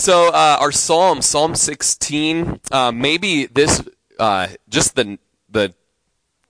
So 0.00 0.28
uh, 0.28 0.56
our 0.58 0.72
psalm, 0.72 1.20
Psalm 1.20 1.54
16, 1.54 2.60
uh, 2.72 2.90
maybe 2.90 3.44
this, 3.44 3.86
uh, 4.18 4.48
just 4.66 4.96
the 4.96 5.18
the 5.50 5.74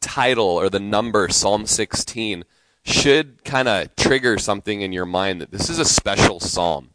title 0.01 0.47
or 0.47 0.71
the 0.71 0.79
number 0.79 1.29
Psalm 1.29 1.67
16 1.67 2.45
should 2.85 3.43
kind 3.43 3.67
of 3.67 3.97
trigger 3.97 4.39
something 4.39 4.83
in 4.83 4.93
your 4.93 5.05
mind 5.05 5.41
that 5.41 5.51
this 5.51 5.69
is 5.69 5.81
a 5.81 5.85
special 5.85 6.39
psalm. 6.39 6.91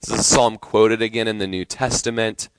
This 0.00 0.10
is 0.10 0.20
a 0.20 0.22
psalm 0.22 0.58
quoted 0.58 1.02
again 1.02 1.26
in 1.26 1.38
the 1.38 1.46
New 1.48 1.64
Testament. 1.64 2.50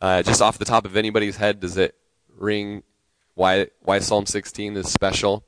Uh, 0.00 0.24
just 0.24 0.42
off 0.42 0.58
the 0.58 0.64
top 0.64 0.84
of 0.84 0.96
anybody's 0.96 1.36
head, 1.36 1.60
does 1.60 1.76
it 1.76 1.94
ring 2.36 2.82
why 3.36 3.68
why 3.82 4.00
Psalm 4.00 4.26
16 4.26 4.76
is 4.78 4.92
special? 4.92 5.44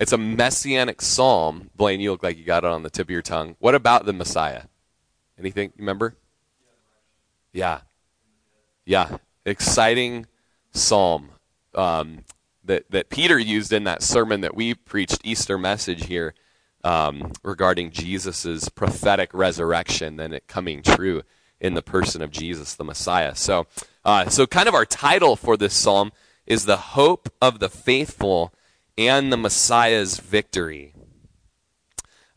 It's 0.00 0.12
a 0.12 0.18
messianic 0.18 1.02
psalm. 1.02 1.68
Blaine, 1.76 2.00
you 2.00 2.12
look 2.12 2.22
like 2.22 2.38
you 2.38 2.44
got 2.44 2.64
it 2.64 2.70
on 2.70 2.82
the 2.82 2.88
tip 2.88 3.08
of 3.08 3.10
your 3.10 3.20
tongue. 3.20 3.56
What 3.58 3.74
about 3.74 4.06
the 4.06 4.14
Messiah? 4.14 4.62
Anything 5.38 5.68
you 5.70 5.82
remember? 5.82 6.16
Yeah. 7.52 7.80
Yeah. 8.84 9.18
Exciting 9.44 10.26
psalm 10.72 11.30
um, 11.74 12.24
that, 12.64 12.90
that 12.90 13.10
Peter 13.10 13.38
used 13.38 13.72
in 13.72 13.84
that 13.84 14.02
sermon 14.02 14.40
that 14.42 14.54
we 14.54 14.74
preached, 14.74 15.20
Easter 15.24 15.58
message 15.58 16.06
here, 16.06 16.34
um, 16.82 17.32
regarding 17.42 17.90
Jesus' 17.90 18.68
prophetic 18.68 19.32
resurrection 19.32 20.20
and 20.20 20.34
it 20.34 20.46
coming 20.46 20.82
true 20.82 21.22
in 21.60 21.74
the 21.74 21.82
person 21.82 22.20
of 22.22 22.30
Jesus, 22.30 22.74
the 22.74 22.84
Messiah. 22.84 23.34
So, 23.34 23.66
uh, 24.04 24.28
so 24.28 24.46
kind 24.46 24.68
of 24.68 24.74
our 24.74 24.84
title 24.84 25.36
for 25.36 25.56
this 25.56 25.74
psalm 25.74 26.12
is 26.46 26.66
the 26.66 26.76
hope 26.76 27.32
of 27.40 27.58
the 27.58 27.70
faithful 27.70 28.52
and 28.98 29.32
the 29.32 29.36
Messiah's 29.36 30.18
victory. 30.18 30.93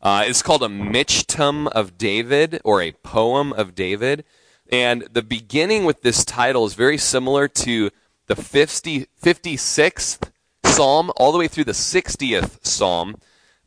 Uh, 0.01 0.23
it's 0.25 0.43
called 0.43 0.63
a 0.63 0.67
Michtam 0.67 1.67
of 1.67 1.97
David 1.97 2.61
or 2.63 2.81
a 2.81 2.91
poem 2.91 3.51
of 3.53 3.75
David. 3.75 4.23
And 4.71 5.03
the 5.11 5.23
beginning 5.23 5.85
with 5.85 6.01
this 6.01 6.23
title 6.23 6.65
is 6.65 6.73
very 6.73 6.97
similar 6.97 7.47
to 7.47 7.89
the 8.27 8.35
50, 8.35 9.07
56th 9.21 10.31
Psalm 10.65 11.11
all 11.15 11.31
the 11.31 11.37
way 11.37 11.47
through 11.47 11.63
the 11.63 11.71
60th 11.71 12.65
Psalm. 12.65 13.17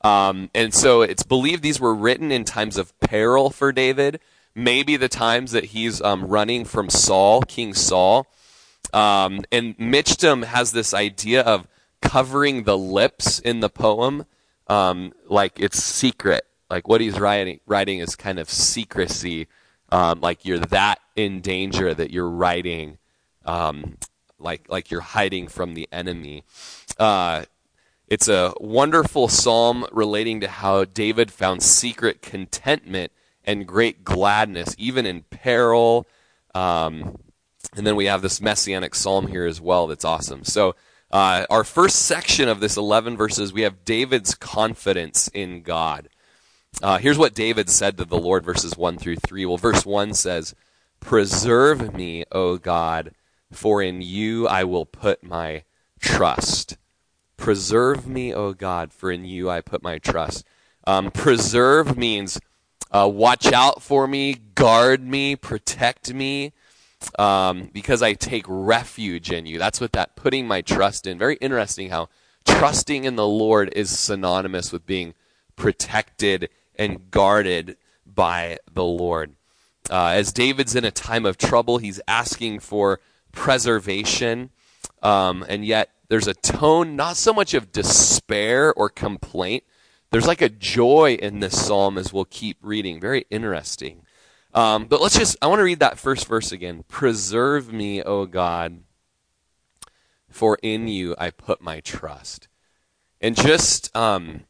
Um, 0.02 0.50
and 0.54 0.72
so 0.72 1.02
it's 1.02 1.22
believed 1.22 1.62
these 1.62 1.80
were 1.80 1.94
written 1.94 2.30
in 2.30 2.44
times 2.44 2.76
of 2.76 2.98
peril 3.00 3.50
for 3.50 3.72
David, 3.72 4.20
maybe 4.54 4.96
the 4.96 5.08
times 5.08 5.52
that 5.52 5.64
he's 5.64 6.00
um, 6.00 6.24
running 6.24 6.64
from 6.64 6.88
Saul, 6.88 7.42
King 7.42 7.74
Saul. 7.74 8.26
Um, 8.92 9.44
and 9.50 9.76
Michtam 9.78 10.44
has 10.44 10.72
this 10.72 10.94
idea 10.94 11.42
of 11.42 11.66
covering 12.00 12.64
the 12.64 12.78
lips 12.78 13.38
in 13.38 13.60
the 13.60 13.68
poem 13.68 14.24
um, 14.70 15.12
like 15.26 15.58
it's 15.58 15.82
secret. 15.82 16.46
Like 16.70 16.88
what 16.88 17.00
he's 17.00 17.18
writing, 17.18 17.58
writing 17.66 17.98
is 17.98 18.14
kind 18.14 18.38
of 18.38 18.48
secrecy. 18.48 19.48
Um, 19.90 20.20
like 20.20 20.44
you're 20.44 20.60
that 20.60 21.00
in 21.16 21.40
danger 21.40 21.92
that 21.92 22.12
you're 22.12 22.30
writing, 22.30 22.98
um, 23.44 23.98
like 24.38 24.66
like 24.68 24.90
you're 24.90 25.00
hiding 25.00 25.48
from 25.48 25.74
the 25.74 25.88
enemy. 25.90 26.44
Uh, 26.98 27.44
it's 28.06 28.28
a 28.28 28.54
wonderful 28.60 29.28
psalm 29.28 29.84
relating 29.90 30.40
to 30.40 30.48
how 30.48 30.84
David 30.84 31.32
found 31.32 31.62
secret 31.62 32.22
contentment 32.22 33.10
and 33.44 33.66
great 33.66 34.04
gladness, 34.04 34.76
even 34.78 35.06
in 35.06 35.22
peril. 35.22 36.06
Um, 36.54 37.18
and 37.76 37.86
then 37.86 37.96
we 37.96 38.06
have 38.06 38.22
this 38.22 38.40
messianic 38.40 38.94
psalm 38.94 39.26
here 39.28 39.46
as 39.46 39.60
well 39.60 39.88
that's 39.88 40.04
awesome. 40.04 40.44
So 40.44 40.76
uh, 41.10 41.46
our 41.50 41.64
first 41.64 41.96
section 41.96 42.48
of 42.48 42.60
this 42.60 42.76
11 42.76 43.16
verses, 43.16 43.52
we 43.52 43.62
have 43.62 43.84
David's 43.84 44.34
confidence 44.34 45.28
in 45.28 45.62
God. 45.62 46.08
Uh, 46.82 46.98
here's 46.98 47.18
what 47.18 47.34
David 47.34 47.68
said 47.68 47.96
to 47.96 48.04
the 48.04 48.18
Lord, 48.18 48.44
verses 48.44 48.76
1 48.76 48.98
through 48.98 49.16
3. 49.16 49.44
Well, 49.44 49.56
verse 49.56 49.84
1 49.84 50.14
says, 50.14 50.54
Preserve 51.00 51.94
me, 51.94 52.24
O 52.30 52.58
God, 52.58 53.12
for 53.50 53.82
in 53.82 54.02
you 54.02 54.46
I 54.46 54.64
will 54.64 54.86
put 54.86 55.24
my 55.24 55.64
trust. 55.98 56.76
Preserve 57.36 58.06
me, 58.06 58.32
O 58.32 58.52
God, 58.52 58.92
for 58.92 59.10
in 59.10 59.24
you 59.24 59.50
I 59.50 59.60
put 59.62 59.82
my 59.82 59.98
trust. 59.98 60.46
Um, 60.86 61.10
preserve 61.10 61.96
means 61.96 62.38
uh, 62.92 63.10
watch 63.12 63.52
out 63.52 63.82
for 63.82 64.06
me, 64.06 64.34
guard 64.54 65.02
me, 65.02 65.36
protect 65.36 66.12
me 66.14 66.52
um, 67.18 67.70
because 67.72 68.02
I 68.02 68.14
take 68.14 68.44
refuge 68.48 69.30
in 69.30 69.46
you. 69.46 69.58
That's 69.58 69.80
what 69.80 69.92
that 69.92 70.16
putting 70.16 70.46
my 70.46 70.60
trust 70.60 71.06
in. 71.06 71.18
Very 71.18 71.36
interesting 71.36 71.90
how 71.90 72.08
trusting 72.46 73.04
in 73.04 73.16
the 73.16 73.26
Lord 73.26 73.72
is 73.74 73.98
synonymous 73.98 74.72
with 74.72 74.86
being 74.86 75.14
protected 75.56 76.48
and 76.76 77.10
guarded 77.10 77.76
by 78.06 78.58
the 78.72 78.84
Lord. 78.84 79.34
Uh, 79.90 80.12
as 80.14 80.32
David's 80.32 80.74
in 80.74 80.84
a 80.84 80.90
time 80.90 81.26
of 81.26 81.36
trouble, 81.36 81.78
he's 81.78 82.00
asking 82.06 82.60
for 82.60 83.00
preservation, 83.32 84.50
um, 85.02 85.44
and 85.48 85.64
yet 85.64 85.90
there's 86.08 86.28
a 86.28 86.34
tone 86.34 86.96
not 86.96 87.16
so 87.16 87.32
much 87.32 87.54
of 87.54 87.72
despair 87.72 88.72
or 88.74 88.88
complaint. 88.88 89.64
There's 90.10 90.26
like 90.26 90.42
a 90.42 90.48
joy 90.48 91.18
in 91.20 91.40
this 91.40 91.66
psalm 91.66 91.96
as 91.96 92.12
we'll 92.12 92.24
keep 92.24 92.58
reading. 92.62 93.00
Very 93.00 93.26
interesting. 93.30 94.02
Um, 94.52 94.86
but 94.86 95.00
let's 95.00 95.16
just, 95.16 95.36
I 95.40 95.46
want 95.46 95.60
to 95.60 95.64
read 95.64 95.80
that 95.80 95.98
first 95.98 96.26
verse 96.26 96.52
again. 96.52 96.84
Preserve 96.88 97.72
me, 97.72 98.02
O 98.02 98.26
God, 98.26 98.82
for 100.28 100.58
in 100.62 100.88
you 100.88 101.14
I 101.18 101.30
put 101.30 101.60
my 101.60 101.80
trust. 101.80 102.48
And 103.20 103.36
just 103.36 103.94
um, 103.94 104.44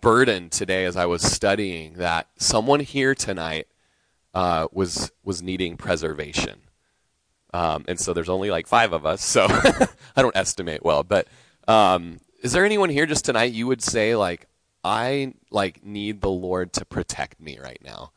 burdened 0.00 0.52
today 0.52 0.84
as 0.84 0.96
I 0.96 1.06
was 1.06 1.22
studying 1.22 1.94
that 1.94 2.28
someone 2.36 2.80
here 2.80 3.14
tonight 3.14 3.66
uh, 4.34 4.68
was 4.70 5.10
was 5.24 5.42
needing 5.42 5.76
preservation. 5.76 6.60
Um, 7.54 7.84
and 7.88 7.98
so 7.98 8.12
there's 8.12 8.28
only 8.28 8.50
like 8.50 8.66
five 8.66 8.92
of 8.92 9.06
us, 9.06 9.24
so 9.24 9.46
I 10.16 10.22
don't 10.22 10.36
estimate 10.36 10.84
well. 10.84 11.02
But 11.02 11.26
um, 11.66 12.20
is 12.42 12.52
there 12.52 12.66
anyone 12.66 12.90
here 12.90 13.06
just 13.06 13.24
tonight 13.24 13.52
you 13.52 13.66
would 13.66 13.82
say 13.82 14.14
like 14.14 14.46
I 14.84 15.34
like 15.50 15.84
need 15.84 16.20
the 16.20 16.30
Lord 16.30 16.72
to 16.74 16.84
protect 16.84 17.40
me 17.40 17.58
right 17.58 17.80
now? 17.82 18.12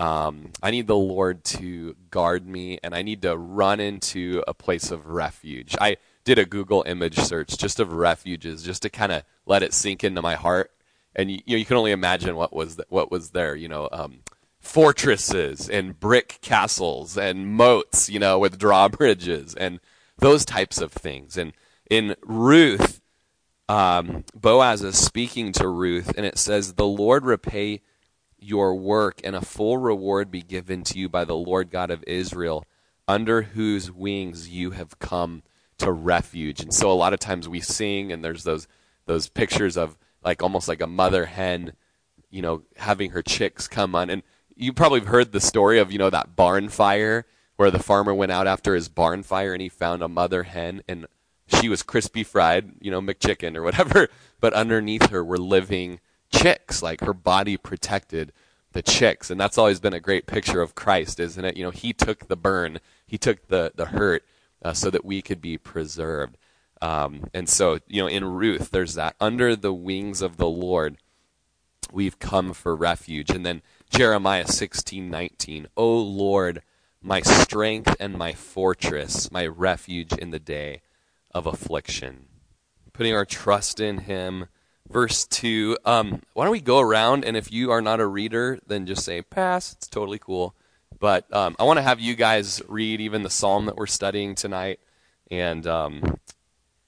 Um, 0.00 0.52
I 0.62 0.70
need 0.70 0.86
the 0.86 0.96
Lord 0.96 1.44
to 1.44 1.94
guard 2.10 2.46
me, 2.46 2.78
and 2.82 2.94
I 2.94 3.02
need 3.02 3.20
to 3.20 3.36
run 3.36 3.80
into 3.80 4.42
a 4.48 4.54
place 4.54 4.90
of 4.90 5.06
refuge. 5.06 5.76
I 5.78 5.98
did 6.24 6.38
a 6.38 6.46
Google 6.46 6.82
image 6.86 7.18
search 7.18 7.58
just 7.58 7.78
of 7.78 7.92
refuges, 7.92 8.62
just 8.62 8.80
to 8.80 8.88
kind 8.88 9.12
of 9.12 9.24
let 9.44 9.62
it 9.62 9.74
sink 9.74 10.02
into 10.02 10.22
my 10.22 10.36
heart. 10.36 10.70
And 11.14 11.30
you, 11.30 11.40
you, 11.44 11.54
know, 11.54 11.58
you 11.58 11.66
can 11.66 11.76
only 11.76 11.90
imagine 11.90 12.34
what 12.34 12.54
was 12.54 12.80
what 12.88 13.10
was 13.10 13.30
there. 13.32 13.54
You 13.54 13.68
know, 13.68 13.90
um, 13.92 14.20
fortresses 14.58 15.68
and 15.68 16.00
brick 16.00 16.38
castles 16.40 17.18
and 17.18 17.48
moats. 17.48 18.08
You 18.08 18.20
know, 18.20 18.38
with 18.38 18.58
drawbridges 18.58 19.54
and 19.54 19.80
those 20.16 20.46
types 20.46 20.80
of 20.80 20.92
things. 20.92 21.36
And 21.36 21.52
in 21.90 22.16
Ruth, 22.22 23.02
um, 23.68 24.24
Boaz 24.34 24.82
is 24.82 24.96
speaking 24.96 25.52
to 25.52 25.68
Ruth, 25.68 26.14
and 26.16 26.24
it 26.24 26.38
says, 26.38 26.72
"The 26.72 26.86
Lord 26.86 27.26
repay." 27.26 27.82
Your 28.40 28.74
work, 28.74 29.20
and 29.24 29.36
a 29.36 29.40
full 29.40 29.78
reward 29.78 30.30
be 30.30 30.42
given 30.42 30.82
to 30.84 30.98
you 30.98 31.08
by 31.08 31.24
the 31.24 31.36
Lord 31.36 31.70
God 31.70 31.90
of 31.90 32.04
Israel, 32.06 32.64
under 33.06 33.42
whose 33.42 33.90
wings 33.90 34.48
you 34.48 34.72
have 34.72 34.98
come 34.98 35.42
to 35.78 35.92
refuge. 35.92 36.60
And 36.60 36.72
so 36.72 36.90
a 36.90 36.94
lot 36.94 37.12
of 37.12 37.20
times 37.20 37.48
we 37.48 37.60
sing, 37.60 38.12
and 38.12 38.24
there's 38.24 38.44
those 38.44 38.68
those 39.06 39.28
pictures 39.28 39.76
of 39.76 39.98
like 40.22 40.42
almost 40.42 40.68
like 40.68 40.80
a 40.80 40.86
mother 40.86 41.26
hen, 41.26 41.72
you 42.30 42.42
know, 42.42 42.62
having 42.76 43.10
her 43.10 43.22
chicks 43.22 43.66
come 43.66 43.94
on. 43.94 44.10
And 44.10 44.22
you 44.54 44.72
probably 44.72 45.00
have 45.00 45.08
heard 45.08 45.32
the 45.32 45.40
story 45.40 45.78
of 45.78 45.90
you 45.90 45.98
know 45.98 46.10
that 46.10 46.36
barn 46.36 46.68
fire 46.68 47.26
where 47.56 47.70
the 47.70 47.78
farmer 47.78 48.14
went 48.14 48.32
out 48.32 48.46
after 48.46 48.74
his 48.74 48.88
barn 48.88 49.22
fire 49.22 49.52
and 49.52 49.60
he 49.60 49.68
found 49.68 50.02
a 50.02 50.08
mother 50.08 50.44
hen 50.44 50.82
and 50.88 51.06
she 51.46 51.68
was 51.68 51.82
crispy 51.82 52.22
fried, 52.22 52.72
you 52.80 52.90
know, 52.90 53.00
McChicken 53.00 53.56
or 53.56 53.62
whatever, 53.62 54.08
but 54.40 54.54
underneath 54.54 55.10
her 55.10 55.24
were 55.24 55.38
living 55.38 56.00
chicks, 56.32 56.82
like 56.82 57.00
her 57.00 57.14
body 57.14 57.56
protected 57.56 58.32
the 58.72 58.82
chicks. 58.82 59.30
And 59.30 59.40
that's 59.40 59.58
always 59.58 59.80
been 59.80 59.94
a 59.94 60.00
great 60.00 60.26
picture 60.26 60.60
of 60.60 60.74
Christ, 60.74 61.20
isn't 61.20 61.44
it? 61.44 61.56
You 61.56 61.64
know, 61.64 61.70
he 61.70 61.92
took 61.92 62.28
the 62.28 62.36
burn, 62.36 62.78
he 63.06 63.18
took 63.18 63.48
the, 63.48 63.72
the 63.74 63.86
hurt 63.86 64.24
uh, 64.62 64.72
so 64.72 64.90
that 64.90 65.04
we 65.04 65.22
could 65.22 65.40
be 65.40 65.58
preserved. 65.58 66.36
Um, 66.80 67.24
and 67.34 67.48
so, 67.48 67.78
you 67.88 68.00
know, 68.00 68.08
in 68.08 68.24
Ruth, 68.24 68.70
there's 68.70 68.94
that 68.94 69.16
under 69.20 69.54
the 69.54 69.74
wings 69.74 70.22
of 70.22 70.36
the 70.36 70.48
Lord, 70.48 70.96
we've 71.92 72.18
come 72.18 72.52
for 72.52 72.74
refuge. 72.74 73.30
And 73.30 73.44
then 73.44 73.62
Jeremiah 73.90 74.46
16, 74.46 75.10
19, 75.10 75.66
O 75.76 75.98
Lord, 75.98 76.62
my 77.02 77.20
strength 77.20 77.96
and 77.98 78.16
my 78.16 78.32
fortress, 78.32 79.30
my 79.30 79.46
refuge 79.46 80.12
in 80.12 80.30
the 80.30 80.38
day 80.38 80.82
of 81.32 81.46
affliction. 81.46 82.26
Putting 82.92 83.14
our 83.14 83.24
trust 83.24 83.80
in 83.80 83.98
him 83.98 84.46
verse 84.90 85.24
2. 85.26 85.78
Um, 85.84 86.22
why 86.34 86.44
don't 86.44 86.52
we 86.52 86.60
go 86.60 86.80
around, 86.80 87.24
and 87.24 87.36
if 87.36 87.52
you 87.52 87.70
are 87.70 87.80
not 87.80 88.00
a 88.00 88.06
reader, 88.06 88.58
then 88.66 88.86
just 88.86 89.04
say 89.04 89.22
pass. 89.22 89.72
It's 89.72 89.88
totally 89.88 90.18
cool. 90.18 90.54
But 90.98 91.32
um, 91.34 91.56
I 91.58 91.64
want 91.64 91.78
to 91.78 91.82
have 91.82 92.00
you 92.00 92.14
guys 92.14 92.60
read 92.68 93.00
even 93.00 93.22
the 93.22 93.30
psalm 93.30 93.66
that 93.66 93.76
we're 93.76 93.86
studying 93.86 94.34
tonight. 94.34 94.80
And 95.30 95.66
um, 95.66 96.18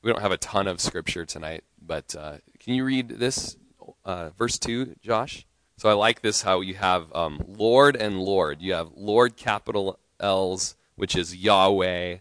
we 0.03 0.13
don't 0.13 0.21
have 0.21 0.33
a 0.33 0.37
ton 0.37 0.67
of 0.67 0.81
scripture 0.81 1.25
tonight, 1.25 1.63
but 1.81 2.15
uh, 2.17 2.39
can 2.59 2.75
you 2.75 2.85
read 2.85 3.09
this, 3.09 3.57
uh, 4.05 4.31
verse 4.31 4.59
2, 4.59 4.97
Josh? 5.01 5.47
So 5.77 5.89
I 5.89 5.95
like 5.95 6.23
this 6.23 6.43
how 6.43 6.61
you 6.61 6.75
have 6.75 7.07
um, 7.15 7.43
Lord 7.47 7.97
and 7.97 8.21
Lord. 8.21 8.61
You 8.61 8.75
have 8.75 8.91
Lord 8.97 9.37
capital 9.37 9.99
L's, 10.21 10.77
which 10.97 11.17
is 11.17 11.37
Yahweh. 11.37 12.19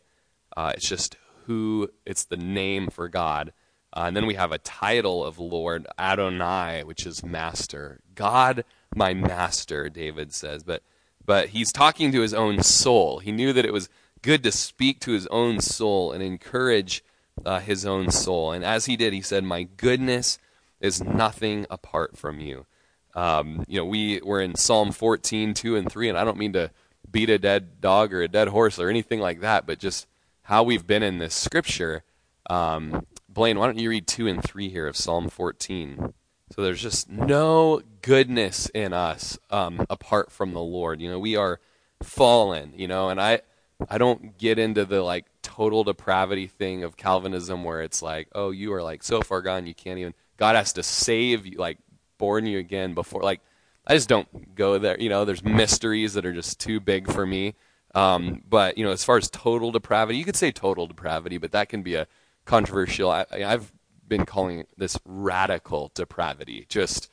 Uh, 0.55 0.71
it's 0.75 0.87
just 0.87 1.17
who, 1.45 1.89
it's 2.05 2.23
the 2.23 2.37
name 2.37 2.89
for 2.89 3.09
God. 3.09 3.51
Uh, 3.93 4.03
and 4.07 4.15
then 4.15 4.25
we 4.25 4.35
have 4.35 4.51
a 4.51 4.57
title 4.57 5.23
of 5.23 5.39
Lord, 5.39 5.85
Adonai, 5.99 6.83
which 6.83 7.05
is 7.05 7.25
master. 7.25 7.99
God, 8.15 8.63
my 8.95 9.13
master, 9.13 9.89
David 9.89 10.33
says. 10.33 10.63
But, 10.63 10.81
but 11.25 11.49
he's 11.49 11.71
talking 11.71 12.11
to 12.11 12.21
his 12.21 12.33
own 12.33 12.63
soul. 12.63 13.19
He 13.19 13.31
knew 13.31 13.51
that 13.53 13.65
it 13.65 13.73
was 13.73 13.89
good 14.21 14.43
to 14.43 14.51
speak 14.51 14.99
to 15.01 15.11
his 15.11 15.27
own 15.27 15.59
soul 15.59 16.11
and 16.11 16.23
encourage 16.23 17.03
uh, 17.45 17.59
his 17.59 17.85
own 17.85 18.11
soul. 18.11 18.51
And 18.51 18.63
as 18.63 18.85
he 18.85 18.95
did, 18.95 19.13
he 19.13 19.21
said, 19.21 19.43
My 19.43 19.63
goodness 19.63 20.39
is 20.79 21.03
nothing 21.03 21.65
apart 21.69 22.17
from 22.17 22.39
you. 22.39 22.65
Um, 23.13 23.65
you 23.67 23.77
know, 23.77 23.85
we 23.85 24.21
were 24.21 24.41
in 24.41 24.55
Psalm 24.55 24.91
14, 24.91 25.53
2 25.53 25.75
and 25.75 25.91
3, 25.91 26.09
and 26.09 26.17
I 26.17 26.23
don't 26.23 26.37
mean 26.37 26.53
to 26.53 26.71
beat 27.09 27.29
a 27.29 27.37
dead 27.37 27.81
dog 27.81 28.13
or 28.13 28.21
a 28.21 28.27
dead 28.27 28.47
horse 28.47 28.79
or 28.79 28.89
anything 28.89 29.19
like 29.19 29.41
that, 29.41 29.65
but 29.65 29.79
just 29.79 30.07
how 30.43 30.63
we've 30.63 30.87
been 30.87 31.03
in 31.03 31.17
this 31.17 31.35
scripture. 31.35 32.03
Um, 32.49 33.05
Blaine, 33.33 33.57
why 33.57 33.65
don't 33.65 33.79
you 33.79 33.89
read 33.89 34.07
2 34.07 34.27
and 34.27 34.43
3 34.43 34.69
here 34.69 34.87
of 34.87 34.97
Psalm 34.97 35.29
14? 35.29 36.13
So 36.53 36.61
there's 36.61 36.81
just 36.81 37.09
no 37.09 37.81
goodness 38.01 38.69
in 38.73 38.91
us 38.91 39.39
um, 39.49 39.85
apart 39.89 40.31
from 40.31 40.53
the 40.53 40.59
Lord. 40.61 40.99
You 41.01 41.09
know, 41.09 41.19
we 41.19 41.37
are 41.37 41.61
fallen, 42.03 42.73
you 42.75 42.87
know, 42.87 43.09
and 43.09 43.21
I 43.21 43.41
I 43.89 43.97
don't 43.97 44.37
get 44.37 44.59
into 44.59 44.85
the 44.85 45.01
like 45.01 45.25
total 45.41 45.83
depravity 45.83 46.47
thing 46.47 46.83
of 46.83 46.97
Calvinism 46.97 47.63
where 47.63 47.81
it's 47.81 48.01
like, 48.01 48.27
oh, 48.33 48.51
you 48.51 48.73
are 48.73 48.83
like 48.83 49.01
so 49.01 49.21
far 49.21 49.41
gone 49.41 49.65
you 49.65 49.73
can't 49.73 49.97
even 49.97 50.13
God 50.37 50.55
has 50.55 50.73
to 50.73 50.83
save 50.83 51.45
you 51.45 51.57
like 51.57 51.77
born 52.17 52.45
you 52.45 52.59
again 52.59 52.93
before 52.93 53.21
like 53.21 53.39
I 53.87 53.95
just 53.95 54.09
don't 54.09 54.53
go 54.55 54.77
there. 54.77 54.99
You 54.99 55.09
know, 55.09 55.23
there's 55.25 55.43
mysteries 55.43 56.13
that 56.15 56.25
are 56.25 56.33
just 56.33 56.59
too 56.59 56.79
big 56.79 57.11
for 57.11 57.25
me. 57.25 57.55
Um, 57.95 58.43
but 58.47 58.77
you 58.77 58.83
know, 58.83 58.91
as 58.91 59.03
far 59.03 59.17
as 59.17 59.29
total 59.29 59.71
depravity, 59.71 60.17
you 60.17 60.25
could 60.25 60.35
say 60.35 60.51
total 60.51 60.85
depravity, 60.85 61.37
but 61.37 61.51
that 61.53 61.69
can 61.69 61.81
be 61.81 61.95
a 61.95 62.07
controversial. 62.45 63.09
I, 63.09 63.25
I've 63.31 63.71
been 64.07 64.25
calling 64.25 64.65
this 64.77 64.97
radical 65.05 65.91
depravity. 65.93 66.65
Just 66.69 67.09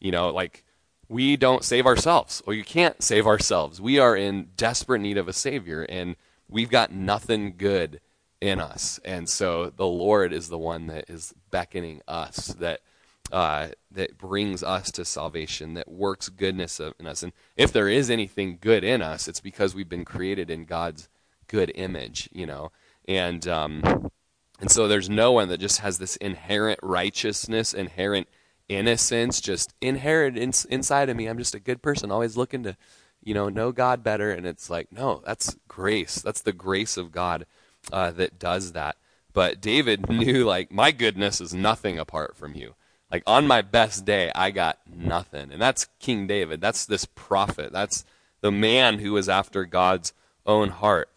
you 0.00 0.10
know, 0.10 0.30
like 0.30 0.64
we 1.08 1.36
don't 1.36 1.64
save 1.64 1.86
ourselves. 1.86 2.42
Well, 2.46 2.54
you 2.54 2.64
can't 2.64 3.02
save 3.02 3.26
ourselves. 3.26 3.80
We 3.80 3.98
are 3.98 4.16
in 4.16 4.50
desperate 4.56 5.00
need 5.00 5.18
of 5.18 5.28
a 5.28 5.32
savior, 5.32 5.82
and 5.82 6.16
we've 6.48 6.70
got 6.70 6.92
nothing 6.92 7.54
good 7.56 8.00
in 8.40 8.60
us. 8.60 8.98
And 9.04 9.28
so 9.28 9.70
the 9.70 9.86
Lord 9.86 10.32
is 10.32 10.48
the 10.48 10.58
one 10.58 10.86
that 10.86 11.10
is 11.10 11.34
beckoning 11.50 12.00
us 12.08 12.48
that 12.54 12.80
uh, 13.32 13.68
that 13.92 14.18
brings 14.18 14.62
us 14.62 14.90
to 14.90 15.04
salvation, 15.04 15.74
that 15.74 15.88
works 15.88 16.28
goodness 16.28 16.80
in 16.80 17.06
us. 17.06 17.22
And 17.22 17.32
if 17.56 17.72
there 17.72 17.88
is 17.88 18.10
anything 18.10 18.58
good 18.60 18.82
in 18.82 19.02
us, 19.02 19.28
it's 19.28 19.40
because 19.40 19.74
we've 19.74 19.88
been 19.88 20.04
created 20.04 20.50
in 20.50 20.64
God's 20.64 21.08
good 21.46 21.70
image, 21.76 22.28
you 22.32 22.46
know. 22.46 22.72
And 23.06 23.46
um, 23.46 24.10
and 24.60 24.70
so 24.70 24.86
there's 24.86 25.08
no 25.08 25.32
one 25.32 25.48
that 25.48 25.58
just 25.58 25.80
has 25.80 25.98
this 25.98 26.16
inherent 26.16 26.78
righteousness, 26.82 27.72
inherent 27.72 28.28
innocence, 28.68 29.40
just 29.40 29.74
inherent 29.80 30.36
in, 30.36 30.52
inside 30.68 31.08
of 31.08 31.16
me. 31.16 31.26
I'm 31.26 31.38
just 31.38 31.54
a 31.54 31.60
good 31.60 31.82
person, 31.82 32.10
always 32.10 32.36
looking 32.36 32.62
to, 32.64 32.76
you 33.22 33.34
know, 33.34 33.48
know 33.48 33.72
God 33.72 34.04
better. 34.04 34.30
And 34.30 34.46
it's 34.46 34.68
like, 34.68 34.92
no, 34.92 35.22
that's 35.24 35.56
grace. 35.66 36.16
That's 36.16 36.42
the 36.42 36.52
grace 36.52 36.96
of 36.96 37.10
God 37.10 37.46
uh, 37.92 38.10
that 38.12 38.38
does 38.38 38.72
that. 38.72 38.96
But 39.32 39.60
David 39.60 40.08
knew, 40.10 40.44
like, 40.44 40.70
my 40.70 40.92
goodness 40.92 41.40
is 41.40 41.54
nothing 41.54 41.98
apart 41.98 42.36
from 42.36 42.54
you. 42.54 42.74
Like 43.10 43.22
on 43.26 43.46
my 43.46 43.62
best 43.62 44.04
day, 44.04 44.30
I 44.34 44.50
got 44.50 44.78
nothing. 44.86 45.50
And 45.52 45.60
that's 45.60 45.88
King 45.98 46.26
David. 46.26 46.60
That's 46.60 46.86
this 46.86 47.06
prophet. 47.06 47.72
That's 47.72 48.04
the 48.40 48.52
man 48.52 49.00
who 49.00 49.12
was 49.12 49.28
after 49.28 49.64
God's 49.64 50.12
own 50.46 50.68
heart. 50.68 51.08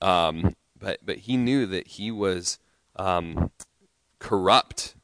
Um, 0.00 0.54
but 0.78 1.00
but 1.04 1.18
he 1.18 1.36
knew 1.36 1.66
that 1.66 1.88
he 1.88 2.10
was 2.10 2.58
um, 3.00 3.50
corrupt 4.18 4.94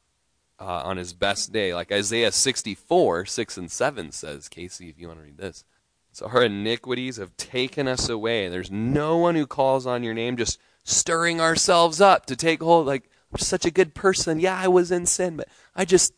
uh, 0.59 0.81
on 0.83 0.97
his 0.97 1.13
best 1.13 1.51
day, 1.51 1.73
like 1.73 1.91
Isaiah 1.91 2.31
64, 2.31 3.25
6 3.25 3.57
and 3.57 3.71
7 3.71 4.11
says. 4.11 4.47
Casey, 4.47 4.89
if 4.89 4.99
you 4.99 5.07
want 5.07 5.19
to 5.19 5.25
read 5.25 5.37
this. 5.37 5.63
So 6.11 6.27
our 6.27 6.43
iniquities 6.43 7.17
have 7.17 7.35
taken 7.37 7.87
us 7.87 8.09
away. 8.09 8.49
There's 8.49 8.71
no 8.71 9.17
one 9.17 9.35
who 9.35 9.45
calls 9.45 9.85
on 9.85 10.03
your 10.03 10.13
name, 10.13 10.37
just 10.37 10.59
stirring 10.83 11.39
ourselves 11.41 12.01
up 12.01 12.25
to 12.27 12.35
take 12.35 12.61
hold. 12.61 12.87
Like, 12.87 13.09
I'm 13.31 13.39
such 13.39 13.65
a 13.65 13.71
good 13.71 13.93
person. 13.93 14.39
Yeah, 14.39 14.57
I 14.57 14.67
was 14.67 14.91
in 14.91 15.05
sin, 15.05 15.37
but 15.37 15.47
I 15.75 15.85
just 15.85 16.13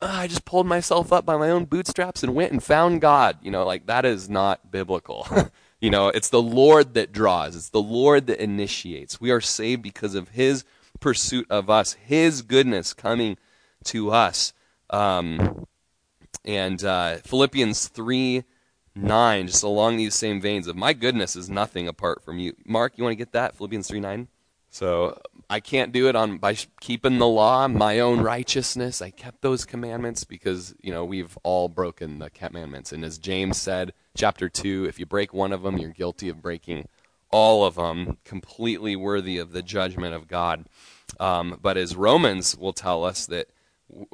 uh, 0.00 0.06
I 0.10 0.26
just 0.26 0.44
pulled 0.44 0.66
myself 0.66 1.12
up 1.12 1.24
by 1.24 1.36
my 1.36 1.50
own 1.50 1.64
bootstraps 1.64 2.22
and 2.22 2.34
went 2.34 2.52
and 2.52 2.62
found 2.62 3.00
God. 3.00 3.38
You 3.42 3.50
know, 3.50 3.64
like 3.64 3.86
that 3.86 4.04
is 4.04 4.28
not 4.28 4.70
biblical. 4.70 5.26
you 5.80 5.90
know, 5.90 6.08
it's 6.08 6.30
the 6.30 6.42
Lord 6.42 6.94
that 6.94 7.12
draws. 7.12 7.54
It's 7.54 7.68
the 7.68 7.80
Lord 7.80 8.26
that 8.26 8.42
initiates. 8.42 9.20
We 9.20 9.30
are 9.30 9.40
saved 9.40 9.82
because 9.82 10.14
of 10.14 10.30
his 10.30 10.64
pursuit 11.00 11.46
of 11.50 11.70
us, 11.70 11.94
his 11.94 12.42
goodness 12.42 12.92
coming 12.92 13.36
to 13.84 14.10
us. 14.10 14.52
Um, 14.90 15.66
and 16.44 16.82
uh, 16.84 17.16
Philippians 17.18 17.88
3 17.88 18.44
9, 18.98 19.46
just 19.46 19.62
along 19.62 19.98
these 19.98 20.14
same 20.14 20.40
veins 20.40 20.66
of 20.66 20.74
my 20.74 20.94
goodness 20.94 21.36
is 21.36 21.50
nothing 21.50 21.86
apart 21.86 22.24
from 22.24 22.38
you. 22.38 22.54
Mark, 22.64 22.94
you 22.96 23.04
want 23.04 23.12
to 23.12 23.16
get 23.16 23.32
that? 23.32 23.54
Philippians 23.54 23.88
3 23.88 24.00
9? 24.00 24.28
So 24.70 25.18
I 25.48 25.60
can't 25.60 25.92
do 25.92 26.08
it 26.08 26.16
on 26.16 26.38
by 26.38 26.56
keeping 26.80 27.18
the 27.18 27.26
law, 27.26 27.66
my 27.68 28.00
own 28.00 28.20
righteousness. 28.20 29.00
I 29.00 29.10
kept 29.10 29.40
those 29.40 29.64
commandments 29.64 30.24
because 30.24 30.74
you 30.82 30.92
know 30.92 31.04
we've 31.04 31.36
all 31.42 31.68
broken 31.68 32.18
the 32.18 32.28
commandments. 32.30 32.92
And 32.92 33.04
as 33.04 33.16
James 33.16 33.56
said, 33.56 33.92
chapter 34.14 34.48
two, 34.48 34.84
if 34.86 34.98
you 34.98 35.06
break 35.06 35.32
one 35.32 35.52
of 35.52 35.62
them, 35.62 35.78
you're 35.78 35.90
guilty 35.90 36.28
of 36.28 36.42
breaking 36.42 36.88
all 37.36 37.66
of 37.66 37.74
them, 37.74 38.16
completely 38.24 38.96
worthy 38.96 39.36
of 39.36 39.52
the 39.52 39.62
judgment 39.62 40.14
of 40.14 40.26
God. 40.26 40.64
Um, 41.20 41.58
but 41.60 41.76
as 41.76 41.94
Romans 41.94 42.56
will 42.56 42.72
tell 42.72 43.04
us 43.04 43.26
that 43.26 43.48